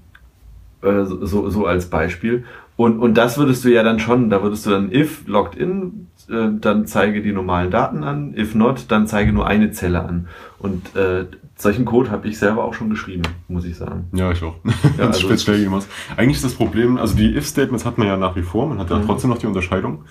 [0.81, 2.43] äh, so, so als Beispiel.
[2.77, 6.07] Und, und das würdest du ja dann schon, da würdest du dann if logged in,
[6.29, 10.27] äh, dann zeige die normalen Daten an, if not, dann zeige nur eine Zelle an.
[10.59, 11.25] Und äh,
[11.55, 14.09] solchen Code habe ich selber auch schon geschrieben, muss ich sagen.
[14.13, 14.55] Ja, ich auch.
[14.97, 15.87] Ja, also speziell irgendwas.
[16.17, 18.89] Eigentlich ist das Problem, also die if-Statements hat man ja nach wie vor, man hat
[18.89, 19.05] ja mhm.
[19.05, 20.03] trotzdem noch die Unterscheidung.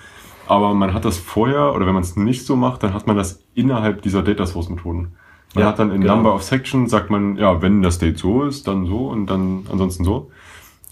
[0.47, 3.17] Aber man hat das vorher, oder wenn man es nicht so macht, dann hat man
[3.17, 5.15] das innerhalb dieser Data Source Methoden.
[5.55, 6.15] Man ja, hat dann in genau.
[6.15, 9.65] Number of Sections, sagt man, ja, wenn das State so ist, dann so und dann
[9.71, 10.29] ansonsten so.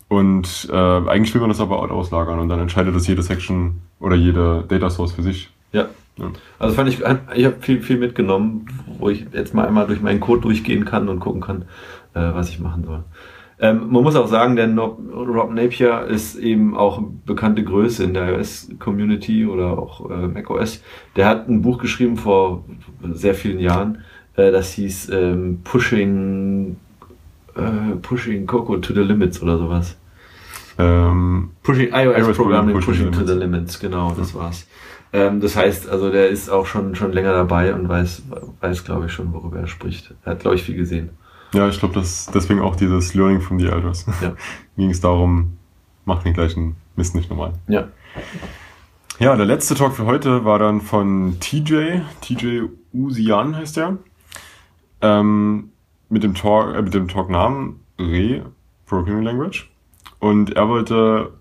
[0.08, 4.16] Und äh, eigentlich will man das aber auslagern und dann entscheidet das jede Section oder
[4.16, 5.52] jede Data Source für sich.
[5.72, 5.88] Ja.
[6.60, 7.00] Also fand ich,
[7.36, 8.68] ich habe viel, viel mitgenommen,
[9.00, 11.64] wo ich jetzt mal einmal durch meinen Code durchgehen kann und gucken kann,
[12.14, 13.04] äh, was ich machen soll.
[13.60, 18.34] Ähm, man muss auch sagen, der Rob Napier ist eben auch bekannte Größe in der
[18.34, 20.84] iOS-Community oder auch äh, macOS.
[21.16, 22.66] Der hat ein Buch geschrieben vor
[23.14, 24.00] sehr vielen Jahren,
[24.36, 26.78] äh, das hieß ähm, Pushing
[27.56, 29.98] äh, Pushing Coco to the Limits oder sowas.
[30.78, 34.68] Ähm, Pushing iOS, iOS Programming, Pushing Pushing, to the Limits, genau, das war's.
[35.14, 38.24] Ähm, das heißt, also der ist auch schon, schon länger dabei und weiß,
[38.60, 40.14] weiß glaube ich, schon, worüber er spricht.
[40.26, 41.12] Er hat, glaube ich, viel gesehen.
[41.54, 44.06] ja, ich glaube, das deswegen auch dieses Learning from the Elders.
[44.22, 44.34] Ja.
[44.76, 45.58] Ging es darum,
[46.06, 47.54] mach den gleichen Mist nicht nochmal.
[47.68, 47.90] Ja.
[49.20, 53.98] Ja, der letzte Talk für heute war dann von TJ, TJ Usian heißt er,
[55.02, 55.70] ähm,
[56.10, 58.46] mit dem Talk, äh, mit dem Talknamen Re
[58.88, 59.70] Programming Language.
[60.20, 61.34] Und er wollte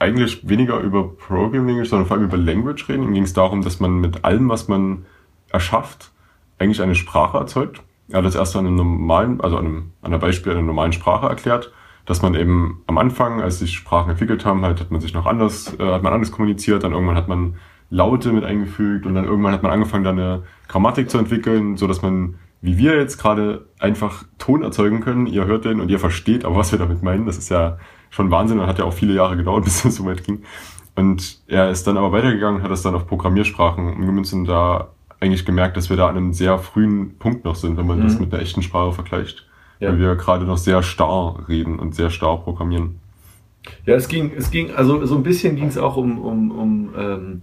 [0.00, 3.04] eigentlich weniger über Programming sondern vor allem über Language reden.
[3.04, 5.04] Ihm ging es darum, dass man mit allem, was man
[5.50, 6.10] erschafft,
[6.58, 7.82] eigentlich eine Sprache erzeugt.
[8.08, 10.92] Er hat das erst an einem normalen, also an einem, an einem Beispiel einer normalen
[10.92, 11.72] Sprache erklärt,
[12.06, 15.26] dass man eben am Anfang, als sich Sprachen entwickelt haben, halt hat man sich noch
[15.26, 17.56] anders, äh, hat man anders kommuniziert, dann irgendwann hat man
[17.90, 21.86] Laute mit eingefügt und dann irgendwann hat man angefangen, da eine Grammatik zu entwickeln, so
[21.86, 25.26] dass man, wie wir jetzt gerade einfach Ton erzeugen können.
[25.26, 27.26] Ihr hört den und ihr versteht aber, was wir damit meinen.
[27.26, 27.78] Das ist ja
[28.10, 30.42] schon Wahnsinn und hat ja auch viele Jahre gedauert, bis es so weit ging.
[30.96, 34.88] Und er ist dann aber weitergegangen und hat das dann auf Programmiersprachen umgemünzt und da
[35.20, 38.04] eigentlich gemerkt, dass wir da an einem sehr frühen Punkt noch sind, wenn man Mhm.
[38.04, 39.46] das mit einer echten Sprache vergleicht.
[39.78, 39.90] Ja.
[39.90, 42.96] Weil wir gerade noch sehr starr reden und sehr starr programmieren.
[43.86, 46.90] Ja, es ging, es ging, also so ein bisschen ging es auch um, um, um
[46.98, 47.40] ähm,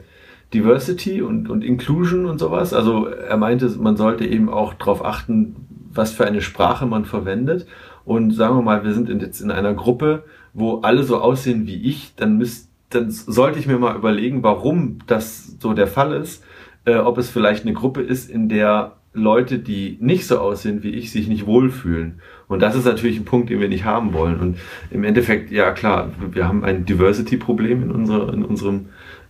[0.54, 2.74] Diversity und, und Inclusion und sowas.
[2.74, 5.56] Also er meinte, man sollte eben auch darauf achten,
[5.94, 7.68] was für eine Sprache man verwendet.
[8.06, 10.24] Und sagen wir mal, wir sind in, jetzt in einer Gruppe,
[10.58, 14.98] wo alle so aussehen wie ich, dann müsst, dann sollte ich mir mal überlegen, warum
[15.06, 16.44] das so der Fall ist.
[16.86, 20.90] Äh, ob es vielleicht eine Gruppe ist, in der Leute, die nicht so aussehen wie
[20.90, 22.22] ich, sich nicht wohlfühlen.
[22.48, 24.40] Und das ist natürlich ein Punkt, den wir nicht haben wollen.
[24.40, 24.58] Und
[24.90, 28.88] im Endeffekt, ja klar, wir haben ein Diversity-Problem in, unserer, in unserem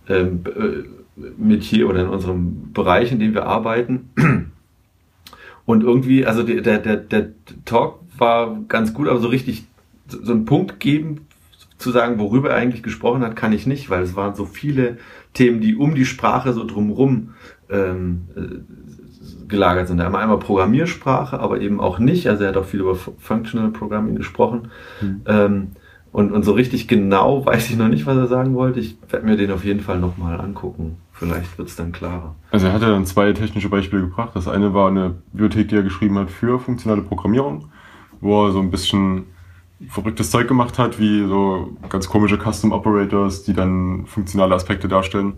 [0.08, 4.10] ähm, äh, Metier oder in unserem Bereich, in dem wir arbeiten.
[5.66, 7.28] Und irgendwie, also der, der, der
[7.66, 9.67] Talk war ganz gut, aber so richtig
[10.08, 11.26] so einen Punkt geben,
[11.78, 14.98] zu sagen, worüber er eigentlich gesprochen hat, kann ich nicht, weil es waren so viele
[15.32, 17.34] Themen, die um die Sprache so drumherum
[17.70, 20.00] ähm, äh, gelagert sind.
[20.02, 22.28] Hat einmal Programmiersprache, aber eben auch nicht.
[22.28, 24.68] Also er hat auch viel über Fu- Functional Programming gesprochen.
[25.00, 25.20] Mhm.
[25.26, 25.66] Ähm,
[26.10, 28.80] und, und so richtig genau weiß ich noch nicht, was er sagen wollte.
[28.80, 30.96] Ich werde mir den auf jeden Fall nochmal angucken.
[31.12, 32.34] Vielleicht wird es dann klarer.
[32.50, 34.30] Also er hatte dann zwei technische Beispiele gebracht.
[34.34, 37.66] Das eine war eine Bibliothek, die er geschrieben hat für funktionale Programmierung,
[38.20, 39.26] wo er so ein bisschen
[39.88, 45.34] verrücktes Zeug gemacht hat, wie so ganz komische Custom Operators, die dann funktionale Aspekte darstellen.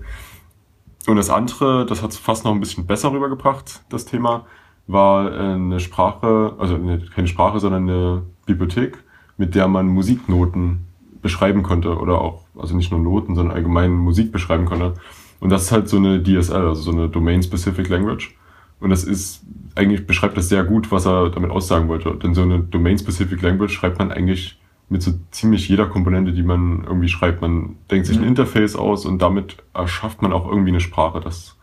[1.06, 4.46] Und das andere, das hat es fast noch ein bisschen besser rübergebracht, das Thema,
[4.86, 9.02] war äh, eine Sprache, also eine, keine Sprache, sondern eine Bibliothek,
[9.36, 10.86] mit der man Musiknoten
[11.22, 14.94] beschreiben konnte oder auch, also nicht nur Noten, sondern allgemein Musik beschreiben konnte.
[15.38, 18.36] Und das ist halt so eine DSL, also so eine Domain-Specific Language.
[18.80, 19.42] Und das ist,
[19.74, 22.14] eigentlich beschreibt das sehr gut, was er damit aussagen wollte.
[22.14, 26.84] Denn so eine Domain-Specific Language schreibt man eigentlich mit so ziemlich jeder Komponente, die man
[26.84, 27.42] irgendwie schreibt.
[27.42, 28.28] Man denkt sich ein Mhm.
[28.28, 31.20] Interface aus und damit erschafft man auch irgendwie eine Sprache.
[31.20, 31.56] Das,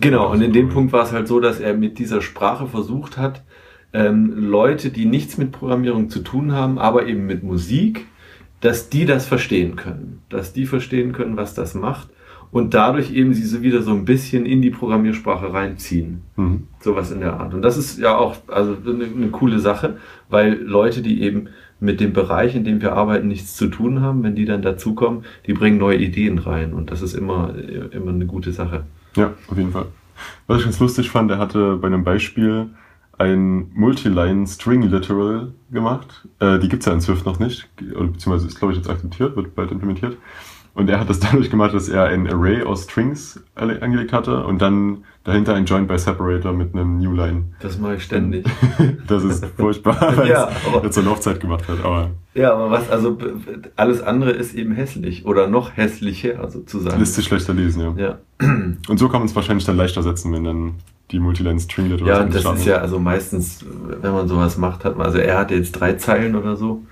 [0.00, 3.16] Genau, und in dem Punkt war es halt so, dass er mit dieser Sprache versucht
[3.16, 3.44] hat,
[3.92, 8.06] ähm, Leute, die nichts mit Programmierung zu tun haben, aber eben mit Musik,
[8.60, 10.22] dass die das verstehen können.
[10.30, 12.08] Dass die verstehen können, was das macht
[12.54, 16.22] und dadurch eben sie so wieder so ein bisschen in die Programmiersprache reinziehen.
[16.36, 16.68] mhm.
[16.78, 17.52] Sowas in der Art.
[17.52, 19.96] Und das ist ja auch also eine, eine coole Sache,
[20.30, 21.48] weil Leute, die eben
[21.80, 25.24] mit dem Bereich, in dem wir arbeiten, nichts zu tun haben, wenn die dann dazukommen,
[25.48, 26.74] die bringen neue Ideen rein.
[26.74, 27.54] Und das ist immer,
[27.90, 28.84] immer eine gute Sache.
[29.16, 29.86] Ja, auf jeden Fall.
[30.46, 32.68] Was ich ganz lustig fand, er hatte bei einem Beispiel
[33.18, 36.28] ein Multiline String Literal gemacht.
[36.38, 39.56] Äh, die gibt's ja in Swift noch nicht, beziehungsweise ist, glaube ich, jetzt akzeptiert, wird
[39.56, 40.16] bald implementiert.
[40.74, 44.60] Und er hat das dadurch gemacht, dass er ein Array aus Strings angelegt hatte und
[44.60, 47.44] dann dahinter ein Joint by Separator mit einem Newline.
[47.60, 48.46] Das mache ich ständig.
[49.06, 51.84] Das ist furchtbar, weil Ja, es jetzt zur Laufzeit gemacht wird.
[51.84, 53.16] Aber Ja, aber was, also
[53.76, 56.98] alles andere ist eben hässlich oder noch hässlicher sozusagen.
[56.98, 58.04] lässt sich schlechter lesen, ja.
[58.06, 58.18] Ja.
[58.88, 60.74] Und so kann man es wahrscheinlich dann leichter setzen, wenn dann
[61.10, 63.64] die Multiline String Literals ja, und eigentlich das ist ja, also meistens,
[64.00, 66.82] wenn man sowas macht, hat man, also er hatte jetzt drei Zeilen oder so.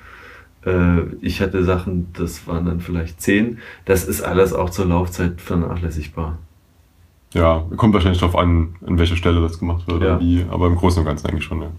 [0.65, 3.59] Äh, Ich hatte Sachen, das waren dann vielleicht zehn.
[3.85, 6.39] Das ist alles auch zur Laufzeit vernachlässigbar.
[7.35, 10.17] Ja, kommt wahrscheinlich darauf an, an welcher Stelle das gemacht wird Ja.
[10.17, 11.71] oder wie, aber im Großen und Ganzen eigentlich schon, ja.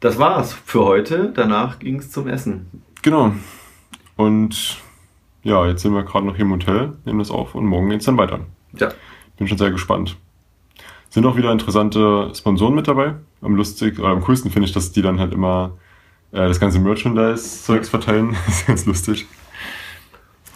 [0.00, 1.32] Das war's für heute.
[1.34, 2.66] Danach ging's zum Essen.
[3.02, 3.32] Genau.
[4.16, 4.78] Und
[5.42, 8.04] ja, jetzt sind wir gerade noch hier im Hotel, nehmen das auf und morgen geht's
[8.06, 8.40] dann weiter.
[8.78, 8.90] Ja.
[9.36, 10.16] Bin schon sehr gespannt.
[11.10, 13.14] Sind auch wieder interessante Sponsoren mit dabei.
[13.42, 15.72] Am lustig, oder am coolsten finde ich, dass die dann halt immer
[16.32, 18.36] äh, das ganze Merchandise-Zeugs verteilen.
[18.46, 19.26] das ist ganz lustig.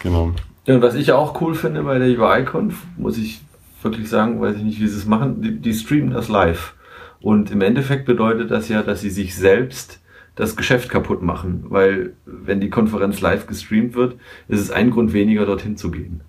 [0.01, 0.31] Genau.
[0.65, 3.41] Ja, und was ich auch cool finde bei der UI-Conf, muss ich
[3.81, 6.73] wirklich sagen, weiß ich nicht, wie sie es machen, die, die streamen das live.
[7.21, 9.99] Und im Endeffekt bedeutet das ja, dass sie sich selbst
[10.35, 14.15] das Geschäft kaputt machen, weil wenn die Konferenz live gestreamt wird,
[14.47, 16.21] ist es ein Grund weniger, dorthin zu gehen.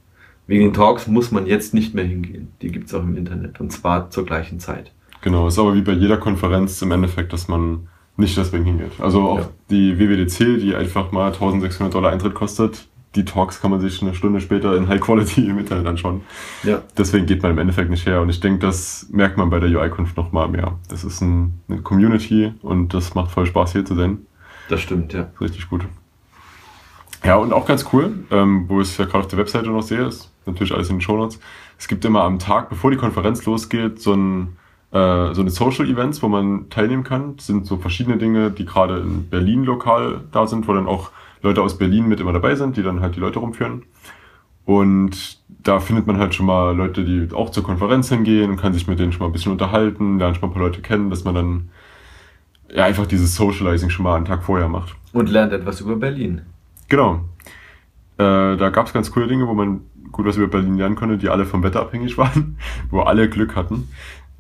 [0.47, 2.53] Wegen den Talks muss man jetzt nicht mehr hingehen.
[2.63, 4.93] Die gibt's auch im Internet und zwar zur gleichen Zeit.
[5.23, 8.93] Genau, ist aber wie bei jeder Konferenz im Endeffekt, dass man nicht deswegen hingeht.
[8.99, 9.49] Also auch Ja.
[9.71, 14.15] die WWDC, die einfach mal 1600 Dollar Eintritt kostet, die Talks kann man sich eine
[14.15, 16.21] Stunde später in High Quality im Internet anschauen.
[16.65, 16.83] Ja.
[16.99, 18.21] Deswegen geht man im Endeffekt nicht her.
[18.21, 20.79] Und ich denke, das merkt man bei der UI-Conf noch mal mehr.
[20.89, 24.19] Das ist ein, eine Community und das macht voll Spaß hier zu sein.
[24.69, 25.29] Das stimmt, ja.
[25.41, 25.87] Richtig gut.
[27.25, 29.83] Ja, und auch ganz cool, ähm, wo ich es ja gerade auf der Webseite noch
[29.83, 31.41] sehe, ist natürlich alles in den Shownotes.
[31.79, 34.57] Es gibt immer am Tag, bevor die Konferenz losgeht, so, ein,
[34.93, 37.37] äh, so eine Social Events, wo man teilnehmen kann.
[37.37, 41.11] Das sind so verschiedene Dinge, die gerade in Berlin lokal da sind, wo dann auch
[41.43, 43.83] Leute aus Berlin mit immer dabei sind, die dann halt die Leute rumführen.
[44.65, 48.73] Und da findet man halt schon mal Leute, die auch zur Konferenz hingehen und kann
[48.75, 51.09] sich mit denen schon mal ein bisschen unterhalten, lernt schon mal ein paar Leute kennen,
[51.11, 51.69] dass man dann
[52.75, 54.97] ja einfach dieses Socializing schon mal einen Tag vorher macht.
[55.13, 56.43] Und lernt etwas über Berlin.
[56.89, 57.21] Genau.
[58.19, 61.19] Äh, da gab es ganz coole Dinge, wo man gut was über Berlin lernen konnte,
[61.19, 62.59] die alle vom Wetter abhängig waren,
[62.91, 63.89] wo alle Glück hatten.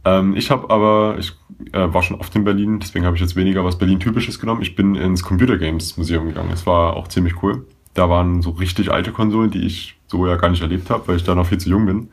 [0.07, 1.33] Ähm, ich habe aber, ich
[1.73, 4.62] äh, war schon oft in Berlin, deswegen habe ich jetzt weniger was Berlin-typisches genommen.
[4.62, 6.51] Ich bin ins Computer Games Museum gegangen.
[6.53, 7.66] Es war auch ziemlich cool.
[7.92, 11.16] Da waren so richtig alte Konsolen, die ich so ja gar nicht erlebt habe, weil
[11.16, 12.09] ich da noch viel zu jung bin.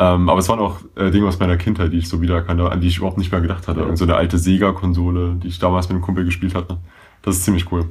[0.00, 2.80] Ähm, aber es waren auch äh, Dinge aus meiner Kindheit, die ich so wiedererkannte, an
[2.80, 3.84] die ich überhaupt nicht mehr gedacht hatte.
[3.84, 6.78] Und so eine alte Sega-Konsole, die ich damals mit einem Kumpel gespielt hatte.
[7.22, 7.88] Das ist ziemlich cool.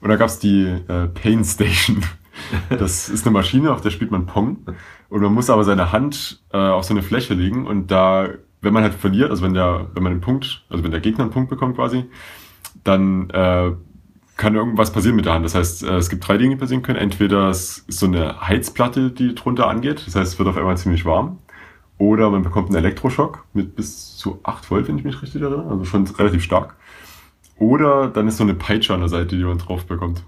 [0.00, 2.04] Und da gab's die äh, Pain Station.
[2.70, 4.58] Das ist eine Maschine, auf der spielt man Pong.
[5.08, 7.66] Und man muss aber seine Hand äh, auf so eine Fläche legen.
[7.66, 8.28] Und da,
[8.60, 11.24] wenn man halt verliert, also wenn der, wenn man einen Punkt, also wenn der Gegner
[11.24, 12.04] einen Punkt bekommt quasi,
[12.84, 13.72] dann äh,
[14.36, 15.44] kann irgendwas passieren mit der Hand.
[15.44, 16.98] Das heißt, äh, es gibt drei Dinge, die passieren können.
[16.98, 20.02] Entweder es ist so eine Heizplatte, die drunter angeht.
[20.06, 21.38] Das heißt, es wird auf einmal ziemlich warm.
[21.98, 25.70] Oder man bekommt einen Elektroschock mit bis zu 8 Volt, wenn ich mich richtig erinnere.
[25.70, 26.76] Also schon relativ stark.
[27.58, 30.24] Oder dann ist so eine Peitsche an der Seite, die man drauf bekommt.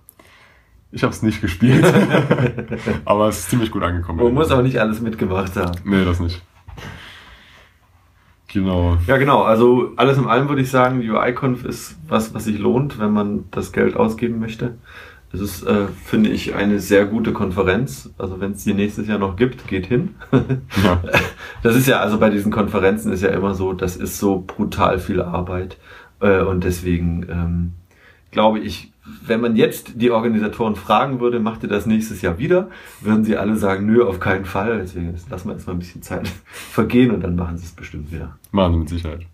[0.92, 1.84] Ich habe es nicht gespielt,
[3.06, 4.22] aber es ist ziemlich gut angekommen.
[4.22, 5.72] Man muss aber nicht alles mitgemacht haben.
[5.84, 6.42] Nee, das nicht.
[8.52, 8.98] Genau.
[9.06, 9.42] Ja, genau.
[9.42, 13.10] Also alles in allem würde ich sagen, die UI-Conf ist was, was sich lohnt, wenn
[13.10, 14.74] man das Geld ausgeben möchte.
[15.32, 18.10] Es ist, äh, finde ich, eine sehr gute Konferenz.
[18.18, 20.14] Also wenn es die nächstes Jahr noch gibt, geht hin.
[20.84, 21.02] Ja.
[21.62, 24.98] Das ist ja, also bei diesen Konferenzen ist ja immer so, das ist so brutal
[24.98, 25.78] viel Arbeit.
[26.18, 27.72] Äh, und deswegen ähm,
[28.32, 32.70] glaube ich, wenn man jetzt die Organisatoren fragen würde, macht ihr das nächstes Jahr wieder,
[33.00, 34.78] würden sie alle sagen, nö, auf keinen Fall.
[34.78, 38.12] Deswegen lassen wir jetzt mal ein bisschen Zeit vergehen und dann machen sie es bestimmt
[38.12, 38.36] wieder.
[38.52, 39.26] Machen wir mit Sicherheit.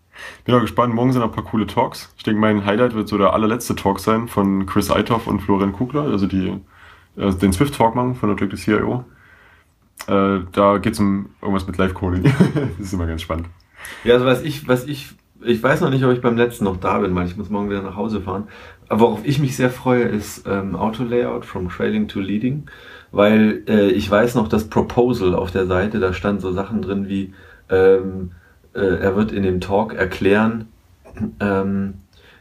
[0.45, 0.95] Bin auch gespannt.
[0.95, 2.13] Morgen sind noch ein paar coole Talks.
[2.17, 5.73] Ich denke, mein Highlight wird so der allerletzte Talk sein von Chris Eitoff und Florian
[5.73, 6.59] Kugler, also die
[7.17, 9.05] äh, den Swift Talk machen von der Objective CIO.
[10.07, 12.23] Äh, da geht's um irgendwas mit Live-Coding.
[12.79, 13.49] das ist immer ganz spannend.
[14.05, 15.11] Ja, also was ich, was ich,
[15.45, 17.71] ich weiß noch nicht, ob ich beim letzten noch da bin, weil ich muss morgen
[17.71, 18.49] wieder nach Hause fahren.
[18.89, 22.65] Aber worauf ich mich sehr freue, ist ähm, Auto-Layout from Trailing to Leading,
[23.13, 27.09] weil äh, ich weiß noch, das Proposal auf der Seite, da stand so Sachen drin
[27.09, 27.35] wie,
[27.71, 28.33] ähm,
[28.75, 30.69] äh, er wird in dem Talk erklären,
[31.41, 31.95] ähm,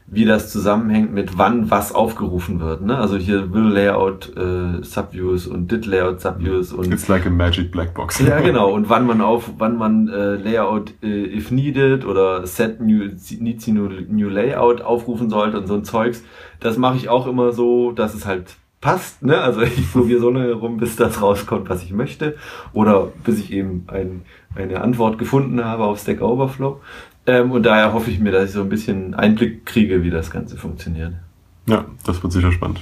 [0.09, 2.81] wie das zusammenhängt mit wann was aufgerufen wird.
[2.81, 2.97] Ne?
[2.97, 7.71] Also hier will Layout äh, Subviews und did Layout Subviews und It's like a magic
[7.71, 8.19] black box.
[8.19, 8.71] ja, genau.
[8.71, 13.67] Und wann man auf, wann man äh, Layout äh, if needed oder set new needs
[13.67, 16.23] new, new layout aufrufen sollte und so ein Zeugs.
[16.61, 19.23] Das mache ich auch immer so, dass es halt passt.
[19.23, 19.37] Ne?
[19.37, 22.37] Also ich probiere so lange rum, bis das rauskommt, was ich möchte.
[22.71, 24.21] Oder bis ich eben ein,
[24.55, 26.79] eine Antwort gefunden habe auf Stack Overflow.
[27.27, 30.31] Ähm, und daher hoffe ich mir, dass ich so ein bisschen Einblick kriege, wie das
[30.31, 31.13] Ganze funktioniert.
[31.67, 32.81] Ja, das wird sicher spannend.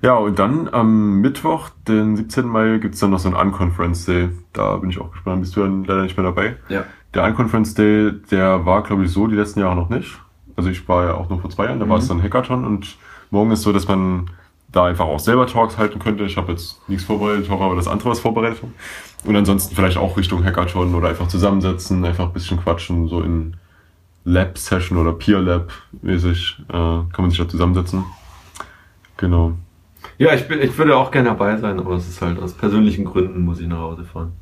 [0.00, 2.46] Ja, und dann am Mittwoch, den 17.
[2.46, 4.28] Mai, gibt's dann noch so einen Unconference Day.
[4.52, 6.56] Da bin ich auch gespannt, bist du dann leider nicht mehr dabei.
[6.68, 6.84] Ja.
[7.14, 10.20] Der Unconference Day, der war, glaube ich, so die letzten Jahre noch nicht.
[10.54, 12.96] Also ich war ja auch nur vor zwei Jahren, da war es dann Hackathon und
[13.30, 14.30] morgen ist so, dass man
[14.70, 16.24] da einfach auch selber Talks halten könnte.
[16.24, 18.74] Ich habe jetzt nichts vorbereitet, hoffe aber, dass andere was vorbereitet haben.
[19.24, 23.56] Und ansonsten vielleicht auch Richtung Hackathon oder einfach zusammensetzen, einfach ein bisschen quatschen, so in
[24.24, 28.04] Lab-Session oder Peer-Lab-mäßig äh, kann man sich da zusammensetzen.
[29.16, 29.54] Genau.
[30.18, 33.04] Ja, ich, bin, ich würde auch gerne dabei sein, aber es ist halt aus persönlichen
[33.04, 34.32] Gründen muss ich nach Hause fahren.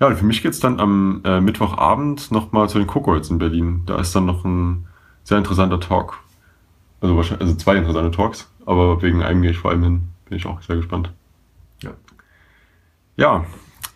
[0.00, 3.82] Ja, und für mich geht's dann am äh, Mittwochabend nochmal zu den Cocoets in Berlin.
[3.86, 4.86] Da ist dann noch ein
[5.24, 6.18] sehr interessanter Talk.
[7.00, 10.02] Also wahrscheinlich, also zwei interessante Talks, aber wegen einem gehe ich vor allem hin.
[10.28, 11.10] Bin ich auch sehr gespannt.
[13.16, 13.44] Ja.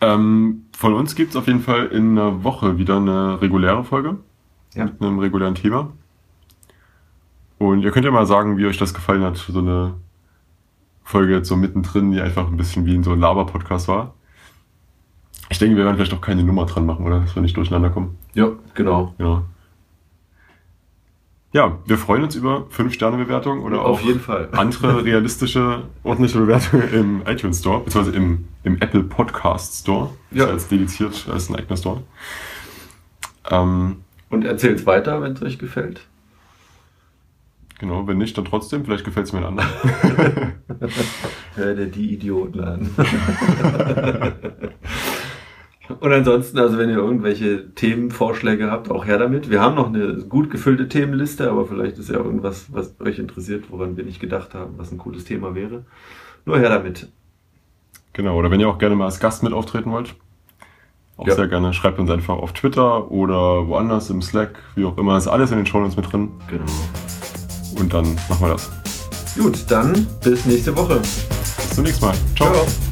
[0.01, 4.17] Ähm, von uns gibt's auf jeden Fall in einer Woche wieder eine reguläre Folge
[4.73, 4.85] Ja.
[4.85, 5.91] mit einem regulären Thema.
[7.59, 9.93] Und ihr könnt ja mal sagen, wie euch das gefallen hat, so eine
[11.03, 14.15] Folge jetzt so mittendrin, die einfach ein bisschen wie in so ein Laber-Podcast war.
[15.49, 17.19] Ich denke, wir werden vielleicht auch keine Nummer dran machen, oder?
[17.19, 18.17] Dass wir nicht durcheinander kommen.
[18.33, 19.13] Ja, genau.
[19.17, 19.43] Genau.
[21.53, 24.47] Ja, wir freuen uns über 5-Sterne-Bewertungen oder Auf auch jeden Fall.
[24.53, 30.11] andere realistische, ordentliche Bewertungen im iTunes Store, beziehungsweise im, im Apple Podcast Store.
[30.31, 30.45] Ja.
[30.45, 32.03] Ist als dediziert als ein eigener Store.
[33.49, 33.97] Ähm,
[34.29, 36.01] Und erzählt's weiter, wenn es euch gefällt.
[37.79, 38.85] genau, wenn nicht, dann trotzdem.
[38.85, 39.67] Vielleicht gefällt es mir anderen.
[41.55, 42.89] Hör dir die Idioten an.
[45.99, 49.49] Und ansonsten, also wenn ihr irgendwelche Themenvorschläge habt, auch her damit.
[49.49, 53.65] Wir haben noch eine gut gefüllte Themenliste, aber vielleicht ist ja irgendwas, was euch interessiert,
[53.69, 55.85] woran wir nicht gedacht haben, was ein cooles Thema wäre.
[56.45, 57.09] Nur her damit.
[58.13, 60.15] Genau, oder wenn ihr auch gerne mal als Gast mit auftreten wollt,
[61.17, 61.35] auch Ja.
[61.35, 65.27] sehr gerne, schreibt uns einfach auf Twitter oder woanders im Slack, wie auch immer, ist
[65.27, 66.65] alles in den Shownotes mit drin Genau.
[67.79, 68.71] und dann machen wir das.
[69.39, 70.95] Gut, dann bis nächste Woche.
[70.99, 72.15] Bis zum nächsten Mal.
[72.35, 72.51] Ciao.
[72.53, 72.90] Ciao.